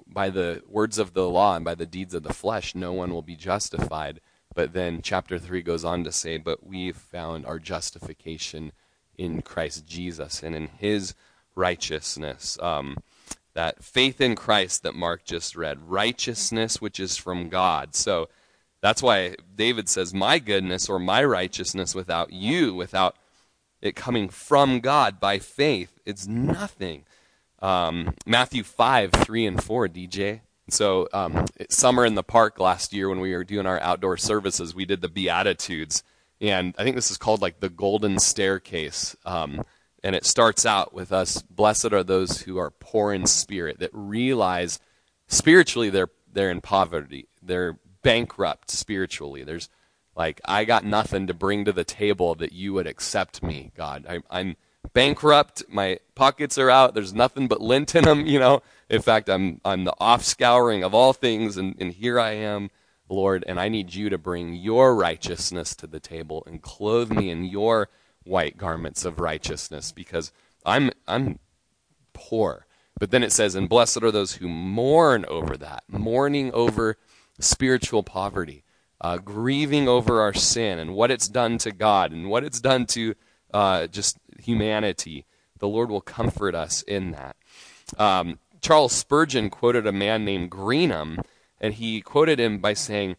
by 0.09 0.29
the 0.29 0.61
words 0.67 0.99
of 0.99 1.15
the 1.15 1.29
law 1.29 1.55
and 1.55 1.65
by 1.65 1.77
the 1.77 1.87
deeds 1.87 2.15
of 2.15 2.25
the 2.25 2.35
flesh, 2.35 2.75
no 2.75 2.93
one 2.93 3.13
will 3.13 3.23
be 3.23 3.37
justified. 3.37 4.21
But 4.57 4.73
then 4.73 5.03
chapter 5.03 5.39
3 5.39 5.63
goes 5.63 5.85
on 5.85 6.03
to 6.03 6.11
say, 6.11 6.37
But 6.37 6.67
we've 6.67 6.97
found 6.97 7.47
our 7.47 7.61
justification 7.61 8.73
in 9.17 9.41
Christ 9.41 9.87
Jesus 9.87 10.43
and 10.43 10.57
in 10.57 10.67
his 10.67 11.15
righteousness. 11.55 12.59
Um, 12.61 13.05
that 13.55 13.85
faith 13.85 14.21
in 14.21 14.35
Christ 14.35 14.83
that 14.83 14.97
Mark 14.97 15.25
just 15.25 15.55
read, 15.55 15.89
righteousness 15.89 16.81
which 16.81 16.99
is 16.99 17.17
from 17.17 17.49
God. 17.49 17.95
So 17.95 18.29
that's 18.83 19.03
why 19.03 19.37
David 19.55 19.89
says, 19.89 20.13
My 20.13 20.39
goodness 20.39 20.89
or 20.89 20.99
my 20.99 21.25
righteousness 21.25 21.95
without 21.95 22.33
you, 22.33 22.75
without 22.75 23.17
it 23.81 23.97
coming 23.97 24.29
from 24.29 24.81
God 24.81 25.19
by 25.19 25.39
faith, 25.39 25.99
it's 26.05 26.27
nothing. 26.27 27.05
Um, 27.61 28.15
Matthew 28.27 28.65
5, 28.65 29.13
3 29.13 29.47
and 29.47 29.63
4, 29.63 29.89
DJ. 29.89 30.41
So, 30.69 31.09
um, 31.13 31.47
summer 31.71 32.05
in 32.05 32.15
the 32.15 32.23
park 32.23 32.59
last 32.59 32.93
year 32.93 33.09
when 33.09 33.21
we 33.21 33.35
were 33.35 33.45
doing 33.45 33.67
our 33.67 33.81
outdoor 33.81 34.17
services, 34.17 34.75
we 34.75 34.85
did 34.85 35.01
the 35.01 35.09
Beatitudes 35.09 36.03
and 36.43 36.75
I 36.77 36.83
think 36.83 36.97
this 36.97 37.11
is 37.11 37.19
called 37.19 37.41
like 37.41 37.61
the 37.61 37.69
golden 37.69 38.19
staircase. 38.19 39.17
Um, 39.25 39.63
and 40.03 40.17
it 40.17 40.27
starts 40.27 40.67
out 40.67 40.93
with 40.93 41.13
us 41.13 41.41
blessed 41.43 41.93
are 41.93 42.03
those 42.03 42.43
who 42.43 42.59
are 42.59 42.73
poor 42.73 43.13
in 43.13 43.27
spirit 43.27 43.79
that 43.79 43.91
realize 43.93 44.81
spiritually 45.29 45.89
they're 45.89 46.11
they're 46.33 46.51
in 46.51 46.61
poverty 46.61 47.29
they're 47.41 47.79
bankrupt 48.03 48.71
spiritually. 48.71 49.45
There's 49.45 49.69
like 50.15 50.41
i 50.45 50.65
got 50.65 50.85
nothing 50.85 51.27
to 51.27 51.35
bring 51.35 51.65
to 51.65 51.73
the 51.73 51.85
table 51.85 52.35
that 52.35 52.53
you 52.53 52.75
would 52.75 52.87
accept 52.87 53.43
me 53.43 53.73
god. 53.77 54.07
I, 54.09 54.21
i'm 54.31 54.57
bankrupt. 54.93 55.63
My 55.69 56.01
pockets 56.15 56.59
are 56.59 56.69
out. 56.69 56.95
There's 56.95 57.15
nothing 57.15 57.49
but 57.49 57.63
lint 57.63 57.95
in 57.95 58.05
them 58.05 58.27
you 58.27 58.39
know. 58.39 58.63
In 58.91 59.01
fact 59.01 59.31
i'm 59.31 59.61
i'm 59.65 59.85
the 59.85 59.95
off 59.99 60.23
scouring 60.23 60.85
of 60.85 60.95
all 60.95 61.13
things 61.13 61.57
and, 61.57 61.75
and 61.79 61.93
here 61.93 62.21
i 62.21 62.33
am 62.33 62.71
Lord, 63.13 63.45
and 63.47 63.61
I 63.61 63.69
need 63.69 63.95
you 63.95 64.09
to 64.11 64.19
bring 64.19 64.55
your 64.55 64.95
righteousness 64.95 65.77
to 65.77 65.87
the 65.87 66.01
table 66.01 66.43
and 66.47 66.63
clothe 66.63 67.13
me 67.13 67.31
in 67.31 67.45
your 67.45 67.89
white 68.25 68.57
garments 68.57 69.05
of 69.05 69.21
righteousness 69.21 69.93
because 69.93 70.33
I'm 70.65 70.91
I'm 71.07 71.39
poor. 72.13 72.67
But 72.99 73.11
then 73.11 73.23
it 73.23 73.33
says, 73.33 73.55
and 73.55 73.69
blessed 73.69 74.03
are 74.03 74.11
those 74.11 74.35
who 74.35 74.49
mourn 74.49 75.25
over 75.27 75.57
that, 75.57 75.85
mourning 75.89 76.53
over 76.53 76.97
spiritual 77.39 78.03
poverty, 78.03 78.65
uh, 79.01 79.19
grieving 79.19 79.89
over 79.89 80.21
our 80.21 80.35
sin 80.35 80.79
and 80.79 80.95
what 80.95 81.11
it's 81.11 81.29
done 81.29 81.59
to 81.59 81.73
God 81.73 82.13
and 82.13 82.29
what 82.29 82.45
it's 82.45 82.61
done 82.61 82.87
to 82.87 83.15
uh, 83.53 83.87
just 83.87 84.19
humanity. 84.39 85.25
The 85.59 85.69
Lord 85.69 85.91
will 85.91 86.01
comfort 86.01 86.55
us 86.55 86.83
in 86.83 87.13
that. 87.13 87.37
Um, 87.99 88.39
Charles 88.61 88.93
Spurgeon 88.93 89.51
quoted 89.51 89.87
a 89.87 89.93
man 89.93 90.25
named 90.25 90.51
Greenham 90.51 91.19
and 91.61 91.75
he 91.75 92.01
quoted 92.01 92.41
him 92.41 92.59
by 92.59 92.75
saying, 92.75 93.17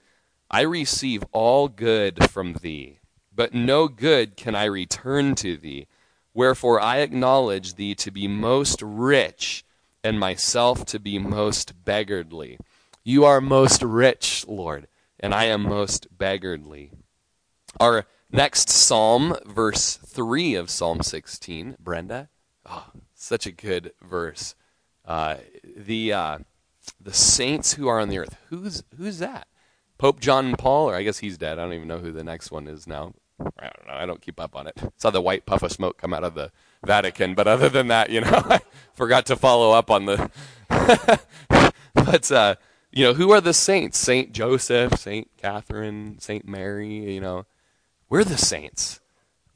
I 0.52 0.62
receive 0.62 1.24
all 1.32 1.68
good 1.68 2.30
from 2.30 2.54
thee, 2.54 3.00
but 3.34 3.54
no 3.54 3.88
good 3.88 4.36
can 4.36 4.56
I 4.56 4.66
return 4.66 5.36
to 5.36 5.58
thee. 5.58 5.88
Wherefore 6.34 6.80
I 6.80 6.98
acknowledge 6.98 7.76
thee 7.76 7.96
to 7.96 8.12
be 8.12 8.28
most 8.28 8.82
rich, 8.82 9.64
and 10.04 10.20
myself 10.20 10.86
to 10.88 11.00
be 11.00 11.18
most 11.18 11.86
beggarly. 11.86 12.60
You 13.06 13.26
are 13.26 13.42
most 13.42 13.84
rich, 13.84 14.46
Lord. 14.48 14.88
and 15.20 15.34
I 15.34 15.46
am 15.46 15.64
most 15.64 16.08
beggarly. 16.18 16.92
Our 17.80 18.06
next 18.32 18.70
psalm, 18.70 19.36
verse 19.46 19.96
3 19.96 20.56
of 20.56 20.70
Psalm 20.70 21.02
16, 21.02 21.78
Brenda. 21.80 22.30
Oh, 22.66 22.88
such 23.14 23.46
a 23.46 23.52
good 23.52 23.94
verse. 24.02 24.56
Uh, 25.06 25.36
the, 25.76 26.14
uh, 26.14 26.40
the 27.00 27.14
saints 27.14 27.74
who 27.74 27.88
are 27.88 28.00
on 28.00 28.10
the 28.10 28.20
earth. 28.20 28.38
Who's, 28.50 28.84
who's 28.98 29.20
that? 29.20 29.48
Pope 29.98 30.20
John 30.20 30.56
Paul, 30.56 30.90
or 30.90 30.96
I 30.96 31.04
guess 31.04 31.20
he's 31.20 31.38
dead. 31.38 31.60
I 31.60 31.64
don't 31.64 31.74
even 31.74 31.88
know 31.88 32.00
who 32.00 32.12
the 32.12 32.24
next 32.24 32.52
one 32.52 32.68
is 32.68 32.88
now. 32.88 33.14
I 33.40 33.64
don't 33.64 33.88
know. 33.88 33.94
I 33.94 34.06
don't 34.06 34.22
keep 34.22 34.40
up 34.40 34.56
on 34.56 34.68
it. 34.68 34.82
Saw 34.98 35.10
the 35.10 35.22
white 35.22 35.46
puff 35.46 35.64
of 35.64 35.72
smoke 35.72 35.98
come 35.98 36.14
out 36.14 36.24
of 36.24 36.36
the 36.36 36.52
Vatican, 36.86 37.34
but 37.36 37.48
other 37.48 37.70
than 37.70 37.88
that, 37.88 38.10
you 38.10 38.22
know, 38.22 38.30
I 38.50 38.62
forgot 38.94 39.26
to 39.28 39.36
follow 39.36 39.72
up 39.72 39.92
on 39.92 40.06
the. 40.06 40.32
but 41.94 42.32
uh, 42.32 42.56
you 42.94 43.04
know, 43.04 43.14
who 43.16 43.32
are 43.32 43.42
the 43.42 43.54
saints? 43.54 43.98
Saint 43.98 44.34
Joseph, 44.34 45.00
Saint 45.00 45.28
Catherine, 45.38 46.18
Saint 46.20 46.48
Mary. 46.48 47.14
You 47.14 47.22
know, 47.22 47.46
we're 48.08 48.24
the 48.24 48.38
saints. 48.38 49.00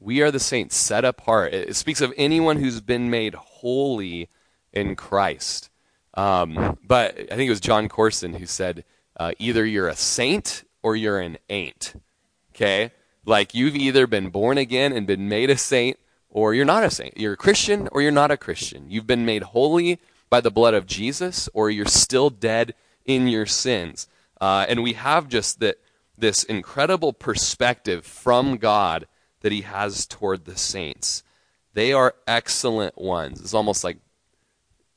We 0.00 0.22
are 0.22 0.32
the 0.32 0.40
saints 0.40 0.76
set 0.76 1.04
apart. 1.04 1.54
It, 1.54 1.76
speaks 1.76 2.00
of 2.00 2.12
anyone 2.16 2.56
who's 2.56 2.80
been 2.80 3.10
made 3.10 3.34
holy 3.34 4.28
in 4.72 4.96
Christ. 4.96 5.70
Um, 6.14 6.78
but 6.84 7.16
I 7.16 7.36
think 7.36 7.46
it 7.46 7.50
was 7.50 7.60
Jon 7.60 7.88
Courson 7.88 8.34
who 8.34 8.46
said, 8.46 8.84
uh, 9.16 9.32
either 9.38 9.64
you're 9.64 9.88
a 9.88 9.96
saint 9.96 10.64
or 10.82 10.96
you're 10.96 11.20
an 11.20 11.38
ain't. 11.48 11.94
Okay? 12.54 12.90
Like 13.24 13.54
you've 13.54 13.76
either 13.76 14.08
been 14.08 14.30
born 14.30 14.58
again 14.58 14.92
and 14.92 15.06
been 15.06 15.28
made 15.28 15.50
a 15.50 15.56
saint 15.56 15.96
or 16.28 16.54
you're 16.54 16.64
not 16.64 16.82
a 16.82 16.90
saint. 16.90 17.16
You're 17.16 17.34
a 17.34 17.36
Christian 17.36 17.88
or 17.92 18.02
you're 18.02 18.10
not 18.10 18.32
a 18.32 18.36
Christian. 18.36 18.90
You've 18.90 19.06
been 19.06 19.24
made 19.24 19.42
holy 19.44 20.00
by 20.28 20.40
the 20.40 20.50
blood 20.50 20.74
of 20.74 20.86
Jesus 20.86 21.48
or 21.54 21.70
you're 21.70 21.86
still 21.86 22.30
dead 22.30 22.74
in 23.08 23.26
your 23.26 23.46
sins. 23.46 24.06
Uh, 24.40 24.66
and 24.68 24.84
we 24.84 24.92
have 24.92 25.28
just 25.28 25.58
that 25.58 25.80
this 26.16 26.44
incredible 26.44 27.12
perspective 27.12 28.04
from 28.04 28.58
God 28.58 29.08
that 29.40 29.50
he 29.50 29.62
has 29.62 30.06
toward 30.06 30.44
the 30.44 30.56
saints. 30.56 31.24
They 31.74 31.92
are 31.92 32.14
excellent 32.26 32.98
ones. 32.98 33.40
It's 33.40 33.54
almost 33.54 33.82
like 33.82 33.98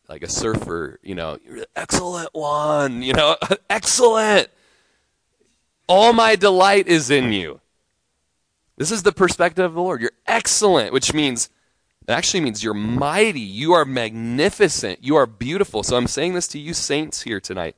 like 0.10 0.24
a 0.24 0.30
surfer, 0.30 1.00
you 1.02 1.16
know, 1.16 1.38
you're 1.46 1.66
excellent 1.74 2.30
one, 2.34 3.02
you 3.02 3.14
know, 3.14 3.38
excellent. 3.70 4.50
All 5.88 6.12
my 6.12 6.36
delight 6.36 6.88
is 6.88 7.10
in 7.10 7.32
you. 7.32 7.62
This 8.76 8.92
is 8.92 9.04
the 9.04 9.14
perspective 9.14 9.64
of 9.64 9.74
the 9.74 9.82
Lord. 9.82 10.02
You're 10.02 10.12
excellent, 10.28 10.92
which 10.92 11.14
means, 11.14 11.50
it 12.06 12.12
actually 12.12 12.42
means 12.42 12.62
you're 12.62 12.74
mighty. 12.74 13.40
You 13.40 13.72
are 13.72 13.86
magnificent. 13.86 15.02
You 15.02 15.16
are 15.16 15.26
beautiful. 15.26 15.82
So 15.82 15.96
I'm 15.96 16.08
saying 16.08 16.34
this 16.34 16.48
to 16.50 16.60
you, 16.60 16.74
saints, 16.74 17.22
here 17.22 17.40
tonight. 17.40 17.78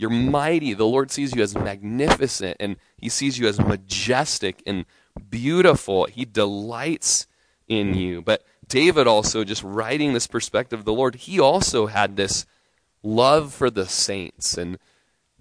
You're 0.00 0.08
mighty. 0.08 0.72
The 0.72 0.86
Lord 0.86 1.10
sees 1.10 1.34
you 1.34 1.42
as 1.42 1.54
magnificent, 1.54 2.56
and 2.58 2.76
He 2.96 3.10
sees 3.10 3.38
you 3.38 3.46
as 3.48 3.60
majestic 3.60 4.62
and 4.66 4.86
beautiful. 5.28 6.06
He 6.06 6.24
delights 6.24 7.26
in 7.68 7.92
you. 7.92 8.22
But 8.22 8.42
David 8.66 9.06
also, 9.06 9.44
just 9.44 9.62
writing 9.62 10.14
this 10.14 10.26
perspective 10.26 10.78
of 10.78 10.84
the 10.86 10.92
Lord, 10.94 11.16
he 11.16 11.38
also 11.38 11.86
had 11.86 12.16
this 12.16 12.46
love 13.02 13.52
for 13.52 13.68
the 13.68 13.86
saints. 13.86 14.56
And 14.56 14.78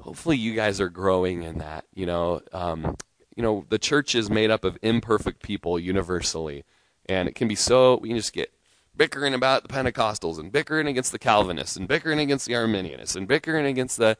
hopefully 0.02 0.36
you 0.36 0.56
guys 0.56 0.82
are 0.82 0.90
growing 0.90 1.44
in 1.44 1.60
that. 1.60 1.86
You 1.94 2.06
know, 2.06 2.42
um, 2.52 2.98
you 3.38 3.44
know, 3.44 3.66
the 3.70 3.80
church 3.80 4.14
is 4.14 4.30
made 4.30 4.52
up 4.52 4.66
of 4.66 4.78
imperfect 4.82 5.42
people 5.42 5.80
universally. 5.80 6.66
And 7.08 7.30
it 7.30 7.36
can 7.36 7.48
be 7.48 7.56
so, 7.56 7.98
we 7.98 8.10
can 8.10 8.18
just 8.18 8.34
get 8.34 8.52
bickering 8.98 9.34
about 9.34 9.64
the 9.64 9.70
Pentecostals 9.70 10.38
and 10.38 10.52
bickering 10.52 10.88
against 10.88 11.14
the 11.14 11.20
Calvinists 11.20 11.78
and 11.78 11.88
bickering 11.88 12.20
against 12.20 12.46
the 12.46 12.54
Arminianists 12.54 13.16
and 13.16 13.26
bickering 13.26 13.66
against 13.66 13.98
the, 13.98 14.18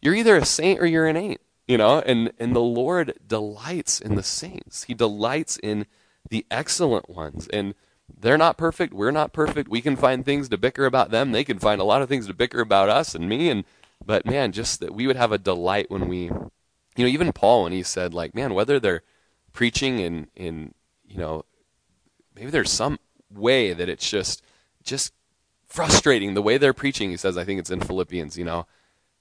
you're 0.00 0.14
either 0.14 0.36
a 0.36 0.44
saint 0.44 0.80
or 0.80 0.86
you're 0.86 1.06
an 1.06 1.16
ain't, 1.16 1.40
you 1.66 1.78
know, 1.78 2.00
and, 2.00 2.32
and 2.38 2.54
the 2.54 2.60
Lord 2.60 3.14
delights 3.26 4.00
in 4.00 4.14
the 4.14 4.22
saints. 4.22 4.84
He 4.84 4.94
delights 4.94 5.58
in 5.62 5.86
the 6.30 6.46
excellent 6.50 7.08
ones. 7.08 7.48
And 7.48 7.74
they're 8.20 8.38
not 8.38 8.56
perfect. 8.56 8.94
We're 8.94 9.10
not 9.10 9.32
perfect. 9.32 9.68
We 9.68 9.80
can 9.80 9.96
find 9.96 10.24
things 10.24 10.48
to 10.48 10.58
bicker 10.58 10.86
about 10.86 11.10
them. 11.10 11.32
They 11.32 11.44
can 11.44 11.58
find 11.58 11.80
a 11.80 11.84
lot 11.84 12.02
of 12.02 12.08
things 12.08 12.26
to 12.26 12.34
bicker 12.34 12.60
about 12.60 12.88
us 12.88 13.14
and 13.14 13.28
me. 13.28 13.50
And 13.50 13.64
but 14.04 14.24
man, 14.24 14.52
just 14.52 14.80
that 14.80 14.94
we 14.94 15.06
would 15.06 15.16
have 15.16 15.32
a 15.32 15.38
delight 15.38 15.90
when 15.90 16.08
we, 16.08 16.22
you 16.24 16.32
know, 16.96 17.06
even 17.06 17.32
Paul 17.32 17.64
when 17.64 17.72
he 17.72 17.82
said 17.82 18.14
like, 18.14 18.34
man, 18.34 18.54
whether 18.54 18.80
they're 18.80 19.02
preaching 19.52 19.98
in 19.98 20.28
in 20.34 20.74
you 21.06 21.18
know, 21.18 21.44
maybe 22.34 22.50
there's 22.50 22.70
some 22.70 22.98
way 23.30 23.72
that 23.72 23.88
it's 23.88 24.08
just 24.08 24.42
just 24.82 25.12
frustrating 25.66 26.34
the 26.34 26.42
way 26.42 26.56
they're 26.56 26.72
preaching. 26.72 27.10
He 27.10 27.16
says, 27.16 27.36
I 27.36 27.44
think 27.44 27.60
it's 27.60 27.70
in 27.70 27.80
Philippians. 27.80 28.38
You 28.38 28.44
know, 28.44 28.66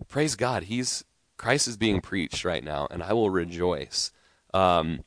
praise 0.07 0.35
God, 0.35 0.63
he's 0.63 1.03
Christ 1.37 1.67
is 1.67 1.77
being 1.77 2.01
preached 2.01 2.43
right 2.43 2.63
now, 2.63 2.87
and 2.89 3.03
I 3.03 3.13
will 3.13 3.29
rejoice. 3.29 4.11
Um, 4.53 5.03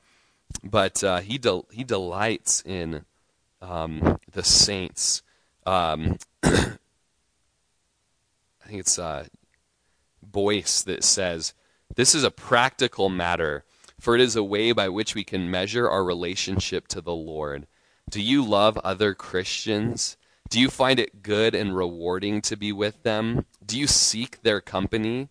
but 0.62 1.02
uh, 1.02 1.20
he 1.20 1.38
del- 1.38 1.66
he 1.72 1.84
delights 1.84 2.62
in 2.64 3.04
um, 3.60 4.18
the 4.30 4.42
saints. 4.42 5.22
Um, 5.66 6.18
I 6.42 6.76
think 8.66 8.80
it's 8.80 8.98
uh, 8.98 9.26
Boice 10.22 10.82
that 10.82 11.04
says, 11.04 11.54
This 11.94 12.14
is 12.14 12.24
a 12.24 12.30
practical 12.30 13.08
matter, 13.08 13.64
for 13.98 14.14
it 14.14 14.20
is 14.20 14.36
a 14.36 14.44
way 14.44 14.72
by 14.72 14.88
which 14.88 15.14
we 15.14 15.24
can 15.24 15.50
measure 15.50 15.88
our 15.88 16.04
relationship 16.04 16.88
to 16.88 17.00
the 17.00 17.14
Lord. 17.14 17.66
Do 18.08 18.20
you 18.20 18.44
love 18.44 18.78
other 18.78 19.14
Christians? 19.14 20.16
Do 20.48 20.58
you 20.58 20.68
find 20.68 20.98
it 20.98 21.22
good 21.22 21.54
and 21.54 21.76
rewarding 21.76 22.40
to 22.42 22.56
be 22.56 22.72
with 22.72 23.02
them? 23.02 23.46
Do 23.70 23.78
you 23.78 23.86
seek 23.86 24.42
their 24.42 24.60
company? 24.60 25.28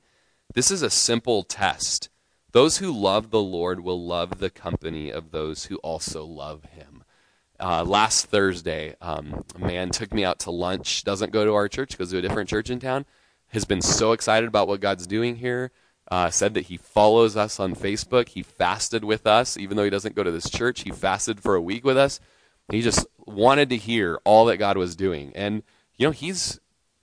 This 0.53 0.71
is 0.71 0.81
a 0.81 0.89
simple 0.89 1.43
test. 1.43 2.09
Those 2.51 2.77
who 2.77 2.91
love 2.91 3.29
the 3.29 3.41
Lord 3.41 3.81
will 3.81 4.03
love 4.03 4.39
the 4.39 4.49
company 4.49 5.11
of 5.11 5.31
those 5.31 5.65
who 5.65 5.75
also 5.77 6.25
love 6.25 6.63
him 6.65 7.03
uh, 7.59 7.83
last 7.83 8.27
Thursday, 8.27 8.95
um, 9.01 9.43
a 9.55 9.59
man 9.59 9.89
took 9.89 10.13
me 10.13 10.23
out 10.23 10.39
to 10.39 10.51
lunch. 10.51 11.03
Doesn't 11.03 11.33
go 11.33 11.45
to 11.45 11.53
our 11.53 11.67
church, 11.67 11.97
goes 11.97 12.11
to 12.11 12.17
a 12.17 12.21
different 12.21 12.49
church 12.49 12.69
in 12.69 12.79
town. 12.79 13.05
Has 13.49 13.65
been 13.65 13.81
so 13.81 14.11
excited 14.13 14.47
about 14.47 14.67
what 14.67 14.79
God's 14.79 15.07
doing 15.07 15.37
here. 15.37 15.71
Uh, 16.09 16.29
said 16.29 16.53
that 16.55 16.65
he 16.65 16.77
follows 16.77 17.37
us 17.37 17.59
on 17.59 17.75
Facebook. 17.75 18.29
He 18.29 18.41
fasted 18.41 19.03
with 19.03 19.27
us, 19.27 19.57
even 19.57 19.77
though 19.77 19.83
he 19.83 19.89
doesn't 19.91 20.15
go 20.15 20.23
to 20.23 20.31
this 20.31 20.49
church. 20.49 20.81
He 20.81 20.91
fasted 20.91 21.39
for 21.39 21.55
a 21.55 21.61
week 21.61 21.83
with 21.83 21.97
us. 21.97 22.19
He 22.71 22.81
just 22.81 23.05
wanted 23.25 23.69
to 23.69 23.77
hear 23.77 24.19
all 24.23 24.45
that 24.45 24.57
God 24.57 24.77
was 24.77 24.95
doing. 24.95 25.31
And, 25.35 25.61
you 25.97 26.07
know, 26.07 26.11
he's 26.11 26.59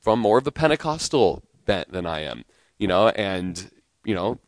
from 0.06 0.20
more 0.20 0.38
of 0.38 0.46
a 0.46 0.52
Pentecostal 0.52 1.42
bent 1.64 1.90
than 1.90 2.06
I 2.06 2.20
am, 2.20 2.44
you 2.78 2.86
know, 2.86 3.08
and, 3.08 3.72
you 4.04 4.14
know, 4.14 4.38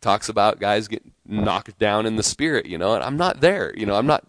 talks 0.00 0.28
about 0.28 0.58
guys 0.58 0.88
getting 0.88 1.12
knocked 1.24 1.78
down 1.78 2.04
in 2.04 2.16
the 2.16 2.24
spirit, 2.24 2.66
you 2.66 2.76
know, 2.76 2.94
and 2.94 3.04
I'm 3.04 3.16
not 3.16 3.40
there, 3.40 3.72
you 3.76 3.86
know, 3.86 3.94
I'm 3.94 4.08
not 4.08 4.26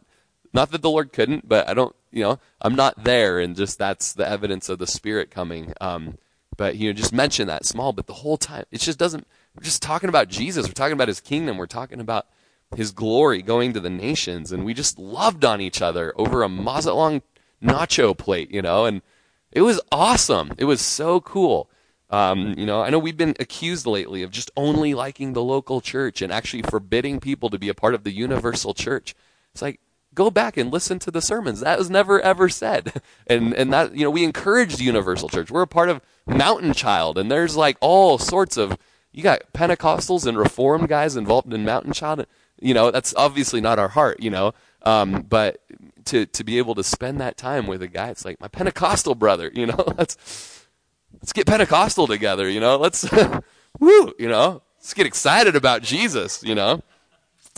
not 0.54 0.70
that 0.70 0.84
the 0.84 0.90
Lord 0.92 1.12
couldn't, 1.12 1.50
but 1.50 1.68
I 1.68 1.74
don't, 1.74 1.96
you 2.12 2.22
know, 2.22 2.38
I'm 2.62 2.76
not 2.76 3.04
there, 3.04 3.40
and 3.40 3.56
just 3.56 3.80
that's 3.80 4.14
the 4.14 4.30
evidence 4.30 4.70
of 4.70 4.78
the 4.78 4.86
Spirit 4.86 5.32
coming. 5.32 5.74
Um, 5.82 6.20
but 6.56 6.76
you 6.76 6.88
know, 6.88 6.94
just 6.94 7.14
mention 7.14 7.48
that 7.48 7.66
small, 7.66 7.92
but 7.92 8.06
the 8.06 8.14
whole 8.14 8.38
time 8.38 8.66
it 8.70 8.80
just 8.80 9.00
doesn't. 9.00 9.26
We're 9.56 9.64
just 9.64 9.82
talking 9.82 10.10
about 10.10 10.28
Jesus. 10.28 10.68
We're 10.68 10.74
talking 10.74 10.94
about 10.94 11.08
His 11.08 11.20
kingdom. 11.20 11.58
We're 11.58 11.66
talking 11.66 12.00
about 12.00 12.28
His 12.76 12.92
glory 12.92 13.42
going 13.42 13.74
to 13.74 13.80
the 13.80 13.90
nations, 13.90 14.52
and 14.52 14.64
we 14.66 14.76
just 14.76 15.00
loved 15.00 15.44
on 15.44 15.62
each 15.62 15.82
other 15.82 16.14
over 16.16 16.44
a 16.44 16.50
Mazatlan 16.50 17.24
nacho 17.60 18.16
plate, 18.16 18.52
you 18.52 18.62
know, 18.62 18.86
and 18.86 19.02
it 19.52 19.62
was 19.62 19.82
awesome. 19.92 20.54
It 20.58 20.66
was 20.66 20.82
so 20.82 21.22
cool. 21.22 21.70
Um, 22.10 22.56
you 22.58 22.66
know, 22.66 22.82
I 22.82 22.90
know 22.90 23.00
we've 23.00 23.18
been 23.18 23.36
accused 23.40 23.86
lately 23.86 24.24
of 24.24 24.32
just 24.32 24.50
only 24.58 24.94
liking 24.94 25.34
the 25.34 25.44
local 25.44 25.80
church 25.80 26.22
and 26.22 26.34
actually 26.34 26.64
forbidding 26.64 27.20
people 27.20 27.50
to 27.50 27.60
be 27.60 27.70
a 27.70 27.76
part 27.76 27.94
of 27.94 28.04
the 28.04 28.12
universal 28.12 28.74
church. 28.74 29.14
It's 29.54 29.62
like 29.62 29.80
go 30.16 30.32
back 30.32 30.58
and 30.58 30.72
listen 30.72 30.98
to 31.00 31.12
the 31.12 31.22
sermons. 31.22 31.60
That 31.60 31.78
was 31.78 31.90
never 31.90 32.20
ever 32.22 32.50
said. 32.50 33.02
And 33.28 33.54
and 33.54 33.72
that 33.72 33.96
you 33.96 34.04
know, 34.04 34.10
we 34.10 34.24
encouraged 34.24 34.80
Universal 34.80 35.30
Church. 35.30 35.52
We're 35.52 35.62
a 35.62 35.68
part 35.68 35.90
of 35.90 36.02
Mountain 36.26 36.74
Child, 36.74 37.20
and 37.20 37.30
there's 37.30 37.56
like 37.56 37.78
all 37.80 38.18
sorts 38.18 38.58
of 38.58 38.76
you 39.12 39.22
got 39.22 39.54
Pentecostals 39.54 40.26
and 40.26 40.36
Reformed 40.36 40.90
guys 40.90 41.16
involved 41.16 41.54
in 41.54 41.64
Mountain 41.64 41.94
Child. 41.94 42.26
You 42.60 42.74
know, 42.74 42.90
that's 42.90 43.14
obviously 43.16 43.62
not 43.62 43.78
our 43.78 43.90
heart, 43.90 44.20
you 44.20 44.32
know. 44.32 44.54
Um, 44.84 45.26
but 45.28 45.62
to 46.06 46.26
to 46.26 46.44
be 46.44 46.58
able 46.58 46.76
to 46.76 46.84
spend 46.84 47.20
that 47.22 47.38
time 47.38 47.68
with 47.68 47.82
a 47.82 47.88
guy, 47.88 48.10
it's 48.10 48.26
like 48.26 48.40
my 48.40 48.48
Pentecostal 48.48 49.16
brother, 49.16 49.52
you 49.56 49.66
know. 49.66 49.84
Let's 49.98 50.66
let's 51.14 51.34
get 51.34 51.46
Pentecostal 51.46 52.08
together, 52.08 52.50
you 52.50 52.60
know. 52.60 52.78
Let's 52.78 53.10
woo, 53.80 54.14
you 54.18 54.30
know. 54.30 54.62
Let's 54.78 54.94
get 54.94 55.06
excited 55.06 55.56
about 55.56 55.82
Jesus, 55.82 56.42
you 56.44 56.56
know. 56.56 56.82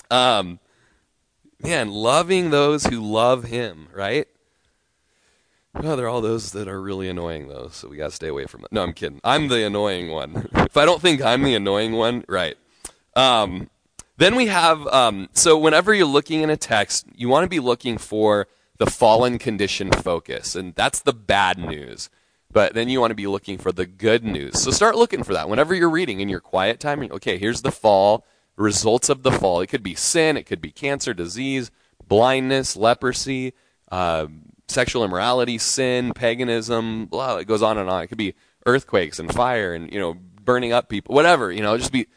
Um, 0.10 0.60
man, 1.62 1.90
loving 1.92 2.50
those 2.50 2.86
who 2.86 3.00
love 3.00 3.44
him, 3.46 3.88
right? 3.94 4.28
Well, 5.74 5.96
there 5.96 6.06
are 6.06 6.10
all 6.10 6.22
those 6.22 6.52
that 6.52 6.68
are 6.68 6.82
really 6.82 7.08
annoying, 7.08 7.48
though, 7.48 7.70
so 7.72 7.88
we 7.88 7.96
got 7.96 8.10
to 8.10 8.16
stay 8.16 8.28
away 8.28 8.46
from 8.46 8.62
that. 8.62 8.72
No, 8.74 8.84
I'm 8.84 8.92
kidding. 8.92 9.22
I'm 9.24 9.48
the 9.48 9.66
annoying 9.66 10.12
one. 10.12 10.50
if 10.54 10.76
I 10.76 10.84
don't 10.84 11.02
think 11.02 11.22
I'm 11.22 11.44
the 11.44 11.56
annoying 11.56 11.94
one, 11.94 12.26
right. 12.28 12.58
Um, 13.16 13.70
then 14.22 14.36
we 14.36 14.48
have, 14.48 14.86
um, 14.88 15.30
so 15.34 15.58
whenever 15.58 15.94
you're 15.94 16.06
looking 16.06 16.42
in 16.42 16.50
a 16.50 16.58
text, 16.58 17.06
you 17.16 17.28
want 17.28 17.44
to 17.44 17.50
be 17.50 17.60
looking 17.60 17.98
for 17.98 18.48
the 18.78 18.86
fallen 18.86 19.40
condition 19.40 19.92
focus, 19.92 20.56
and 20.56 20.76
that's 20.76 21.02
the 21.02 21.14
bad 21.14 21.58
news. 21.58 22.10
But 22.52 22.74
then 22.74 22.90
you 22.90 23.00
want 23.00 23.12
to 23.12 23.16
be 23.16 23.28
looking 23.28 23.58
for 23.58 23.72
the 23.72 23.86
good 23.86 24.26
news. 24.26 24.62
So 24.62 24.72
start 24.72 24.96
looking 24.96 25.24
for 25.24 25.34
that. 25.34 25.48
Whenever 25.48 25.74
you're 25.74 25.90
reading 25.90 26.20
in 26.20 26.28
your 26.28 26.42
quiet 26.42 26.80
time, 26.80 27.02
okay, 27.02 27.38
here's 27.38 27.62
the 27.62 27.72
fall 27.72 28.26
results 28.58 29.08
of 29.08 29.24
the 29.24 29.32
fall. 29.32 29.62
It 29.62 29.68
could 29.68 29.84
be 29.84 29.96
sin, 29.96 30.38
it 30.38 30.46
could 30.46 30.62
be 30.62 30.72
cancer, 30.72 31.14
disease, 31.14 31.72
blindness, 32.08 32.76
leprosy, 32.76 33.54
uh, 33.92 34.28
sexual 34.68 35.04
immorality, 35.04 35.58
sin, 35.58 36.14
paganism, 36.14 37.06
blah, 37.06 37.38
it 37.38 37.48
goes 37.48 37.62
on 37.62 37.78
and 37.78 37.90
on. 37.90 38.04
It 38.04 38.08
could 38.08 38.18
be 38.18 38.36
earthquakes 38.66 39.20
and 39.20 39.34
fire 39.34 39.74
and, 39.74 39.92
you 39.92 40.00
know, 40.00 40.16
burning 40.44 40.74
up 40.74 40.90
people, 40.90 41.16
whatever, 41.16 41.52
you 41.52 41.62
know, 41.62 41.78
just 41.78 41.92
be, 41.92 42.08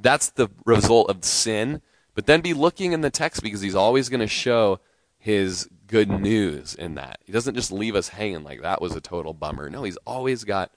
that's 0.00 0.30
the 0.30 0.48
result 0.64 1.10
of 1.10 1.24
sin. 1.24 1.82
But 2.14 2.26
then 2.26 2.40
be 2.40 2.54
looking 2.54 2.92
in 2.92 3.00
the 3.00 3.10
text 3.10 3.42
because 3.42 3.60
he's 3.60 3.74
always 3.74 4.08
going 4.08 4.20
to 4.20 4.26
show 4.26 4.80
his 5.18 5.68
good 5.86 6.10
news 6.10 6.74
in 6.74 6.94
that. 6.96 7.18
He 7.24 7.32
doesn't 7.32 7.54
just 7.54 7.70
leave 7.70 7.94
us 7.94 8.08
hanging 8.08 8.44
like 8.44 8.62
that 8.62 8.80
was 8.80 8.94
a 8.94 9.00
total 9.00 9.34
bummer. 9.34 9.70
No, 9.70 9.84
he's 9.84 9.98
always 9.98 10.44
got 10.44 10.72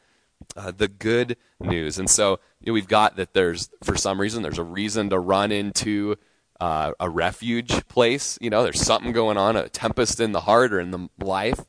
uh, 0.56 0.72
the 0.72 0.88
good 0.88 1.38
news. 1.60 1.98
And 1.98 2.10
so 2.10 2.40
you 2.60 2.68
know, 2.68 2.74
we've 2.74 2.88
got 2.88 3.16
that 3.16 3.34
there's, 3.34 3.70
for 3.84 3.96
some 3.96 4.20
reason, 4.20 4.44
there's 4.44 4.58
a 4.58 4.63
reason 4.63 5.10
to 5.10 5.20
run 5.20 5.51
into 5.51 6.16
uh, 6.60 6.92
a 7.00 7.10
refuge 7.10 7.88
place. 7.88 8.38
You 8.42 8.50
know, 8.50 8.63
there's 8.63 8.82
something 8.82 9.12
going 9.12 9.38
on, 9.38 9.56
a 9.56 9.68
tempest 9.68 10.20
in 10.20 10.32
the 10.32 10.42
heart 10.42 10.74
or 10.74 10.80
in 10.80 10.92
the 10.92 11.10
life. 11.20 11.60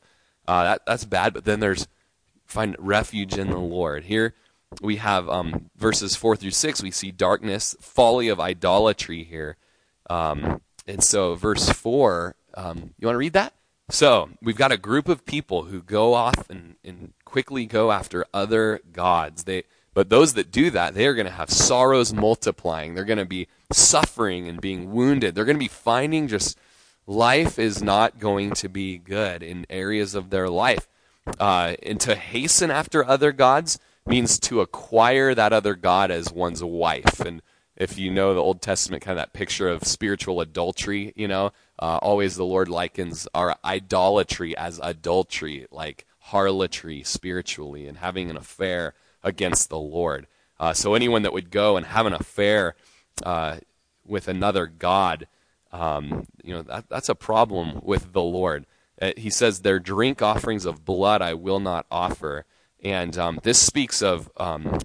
Uh, 0.46 0.64
that, 0.64 0.86
that's 0.86 1.04
bad. 1.04 1.32
But 1.32 1.44
then 1.44 1.60
there's 1.60 1.88
find 2.44 2.76
refuge 2.78 3.38
in 3.38 3.48
the 3.48 3.58
Lord. 3.58 4.04
Here 4.04 4.34
we 4.80 4.96
have 4.96 5.28
um, 5.28 5.70
verses 5.76 6.16
4 6.16 6.36
through 6.36 6.50
6. 6.52 6.82
We 6.82 6.90
see 6.90 7.10
darkness, 7.10 7.76
folly 7.80 8.28
of 8.28 8.40
idolatry 8.40 9.24
here. 9.24 9.56
Um, 10.08 10.60
and 10.86 11.02
so, 11.02 11.34
verse 11.34 11.68
4, 11.68 12.34
um, 12.54 12.94
you 12.98 13.06
want 13.06 13.14
to 13.14 13.18
read 13.18 13.32
that? 13.34 13.54
So, 13.90 14.30
we've 14.40 14.56
got 14.56 14.72
a 14.72 14.76
group 14.76 15.08
of 15.08 15.24
people 15.24 15.64
who 15.64 15.82
go 15.82 16.14
off 16.14 16.48
and, 16.48 16.76
and 16.84 17.12
quickly 17.24 17.66
go 17.66 17.92
after 17.92 18.24
other 18.32 18.80
gods. 18.92 19.44
They, 19.44 19.64
but 19.94 20.08
those 20.08 20.34
that 20.34 20.50
do 20.50 20.70
that, 20.70 20.94
they 20.94 21.06
are 21.06 21.14
going 21.14 21.26
to 21.26 21.32
have 21.32 21.50
sorrows 21.50 22.12
multiplying. 22.12 22.94
They're 22.94 23.04
going 23.04 23.18
to 23.18 23.24
be 23.24 23.48
suffering 23.72 24.48
and 24.48 24.60
being 24.60 24.92
wounded. 24.92 25.34
They're 25.34 25.44
going 25.44 25.56
to 25.56 25.64
be 25.64 25.68
finding 25.68 26.28
just 26.28 26.58
life 27.06 27.58
is 27.58 27.82
not 27.82 28.18
going 28.18 28.52
to 28.52 28.68
be 28.68 28.98
good 28.98 29.42
in 29.42 29.66
areas 29.68 30.14
of 30.14 30.30
their 30.30 30.48
life. 30.48 30.88
Uh, 31.38 31.74
and 31.82 32.00
to 32.00 32.16
hasten 32.16 32.70
after 32.70 33.04
other 33.04 33.30
gods 33.30 33.78
means 34.06 34.38
to 34.40 34.60
acquire 34.60 35.34
that 35.34 35.52
other 35.52 35.74
god 35.74 36.10
as 36.10 36.32
one's 36.32 36.62
wife. 36.62 37.20
And 37.20 37.42
if 37.76 37.98
you 37.98 38.10
know 38.10 38.34
the 38.34 38.40
Old 38.40 38.60
Testament, 38.60 39.02
kind 39.02 39.18
of 39.18 39.22
that 39.22 39.32
picture 39.32 39.68
of 39.68 39.84
spiritual 39.84 40.40
adultery, 40.40 41.12
you 41.16 41.28
know, 41.28 41.52
uh, 41.78 41.98
always 42.02 42.36
the 42.36 42.44
Lord 42.44 42.68
likens 42.68 43.26
our 43.34 43.56
idolatry 43.64 44.56
as 44.56 44.80
adultery, 44.82 45.66
like 45.70 46.06
harlotry 46.18 47.02
spiritually, 47.02 47.86
and 47.86 47.98
having 47.98 48.30
an 48.30 48.36
affair 48.36 48.94
against 49.22 49.68
the 49.68 49.78
Lord. 49.78 50.26
Uh, 50.60 50.72
so 50.72 50.94
anyone 50.94 51.22
that 51.22 51.32
would 51.32 51.50
go 51.50 51.76
and 51.76 51.86
have 51.86 52.06
an 52.06 52.12
affair 52.12 52.76
uh, 53.24 53.56
with 54.06 54.28
another 54.28 54.66
god, 54.66 55.26
um, 55.72 56.26
you 56.44 56.54
know, 56.54 56.62
that, 56.62 56.88
that's 56.88 57.08
a 57.08 57.14
problem 57.14 57.80
with 57.82 58.12
the 58.12 58.22
Lord. 58.22 58.66
Uh, 59.00 59.12
he 59.16 59.30
says, 59.30 59.60
"Their 59.60 59.80
drink 59.80 60.22
offerings 60.22 60.64
of 60.66 60.84
blood 60.84 61.22
I 61.22 61.34
will 61.34 61.60
not 61.60 61.86
offer." 61.90 62.44
And 62.82 63.16
um, 63.16 63.38
this 63.44 63.60
speaks 63.60 64.02
of, 64.02 64.30
um, 64.36 64.78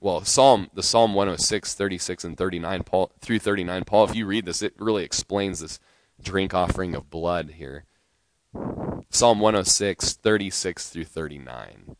well, 0.00 0.24
Psalm, 0.24 0.68
the 0.74 0.82
Psalm 0.82 1.14
106, 1.14 1.74
36, 1.74 2.24
and 2.24 2.36
39, 2.36 2.82
Paul, 2.82 3.12
through 3.20 3.38
39. 3.38 3.84
Paul, 3.84 4.04
if 4.04 4.16
you 4.16 4.26
read 4.26 4.46
this, 4.46 4.62
it 4.62 4.74
really 4.78 5.04
explains 5.04 5.60
this 5.60 5.78
drink 6.20 6.54
offering 6.54 6.94
of 6.94 7.08
blood 7.08 7.52
here. 7.52 7.84
Psalm 9.10 9.38
106, 9.38 10.14
36 10.14 10.90
through 10.90 11.04
39. 11.04 11.96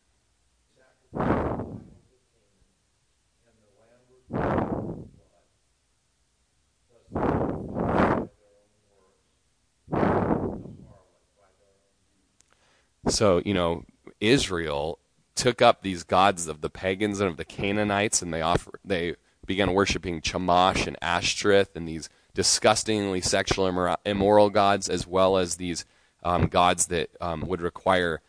So, 13.07 13.41
you 13.45 13.53
know, 13.53 13.85
Israel 14.19 14.99
took 15.37 15.61
up 15.61 15.81
these 15.81 16.03
gods 16.03 16.47
of 16.47 16.61
the 16.61 16.69
pagans 16.69 17.19
and 17.19 17.29
of 17.29 17.37
the 17.37 17.45
Canaanites, 17.45 18.21
and 18.21 18.33
they 18.33 18.41
offer, 18.41 18.79
they 18.83 19.15
began 19.45 19.73
worshiping 19.73 20.21
Chemosh 20.21 20.87
and 20.87 20.97
Ashtoreth 21.01 21.75
and 21.75 21.87
these 21.87 22.09
disgustingly 22.33 23.21
sexual 23.21 23.67
immoral, 23.67 23.97
immoral 24.05 24.49
gods, 24.49 24.89
as 24.89 25.07
well 25.07 25.37
as 25.37 25.55
these 25.55 25.85
um, 26.23 26.47
gods 26.47 26.87
that 26.87 27.09
um, 27.21 27.41
would 27.47 27.61
require 27.61 28.21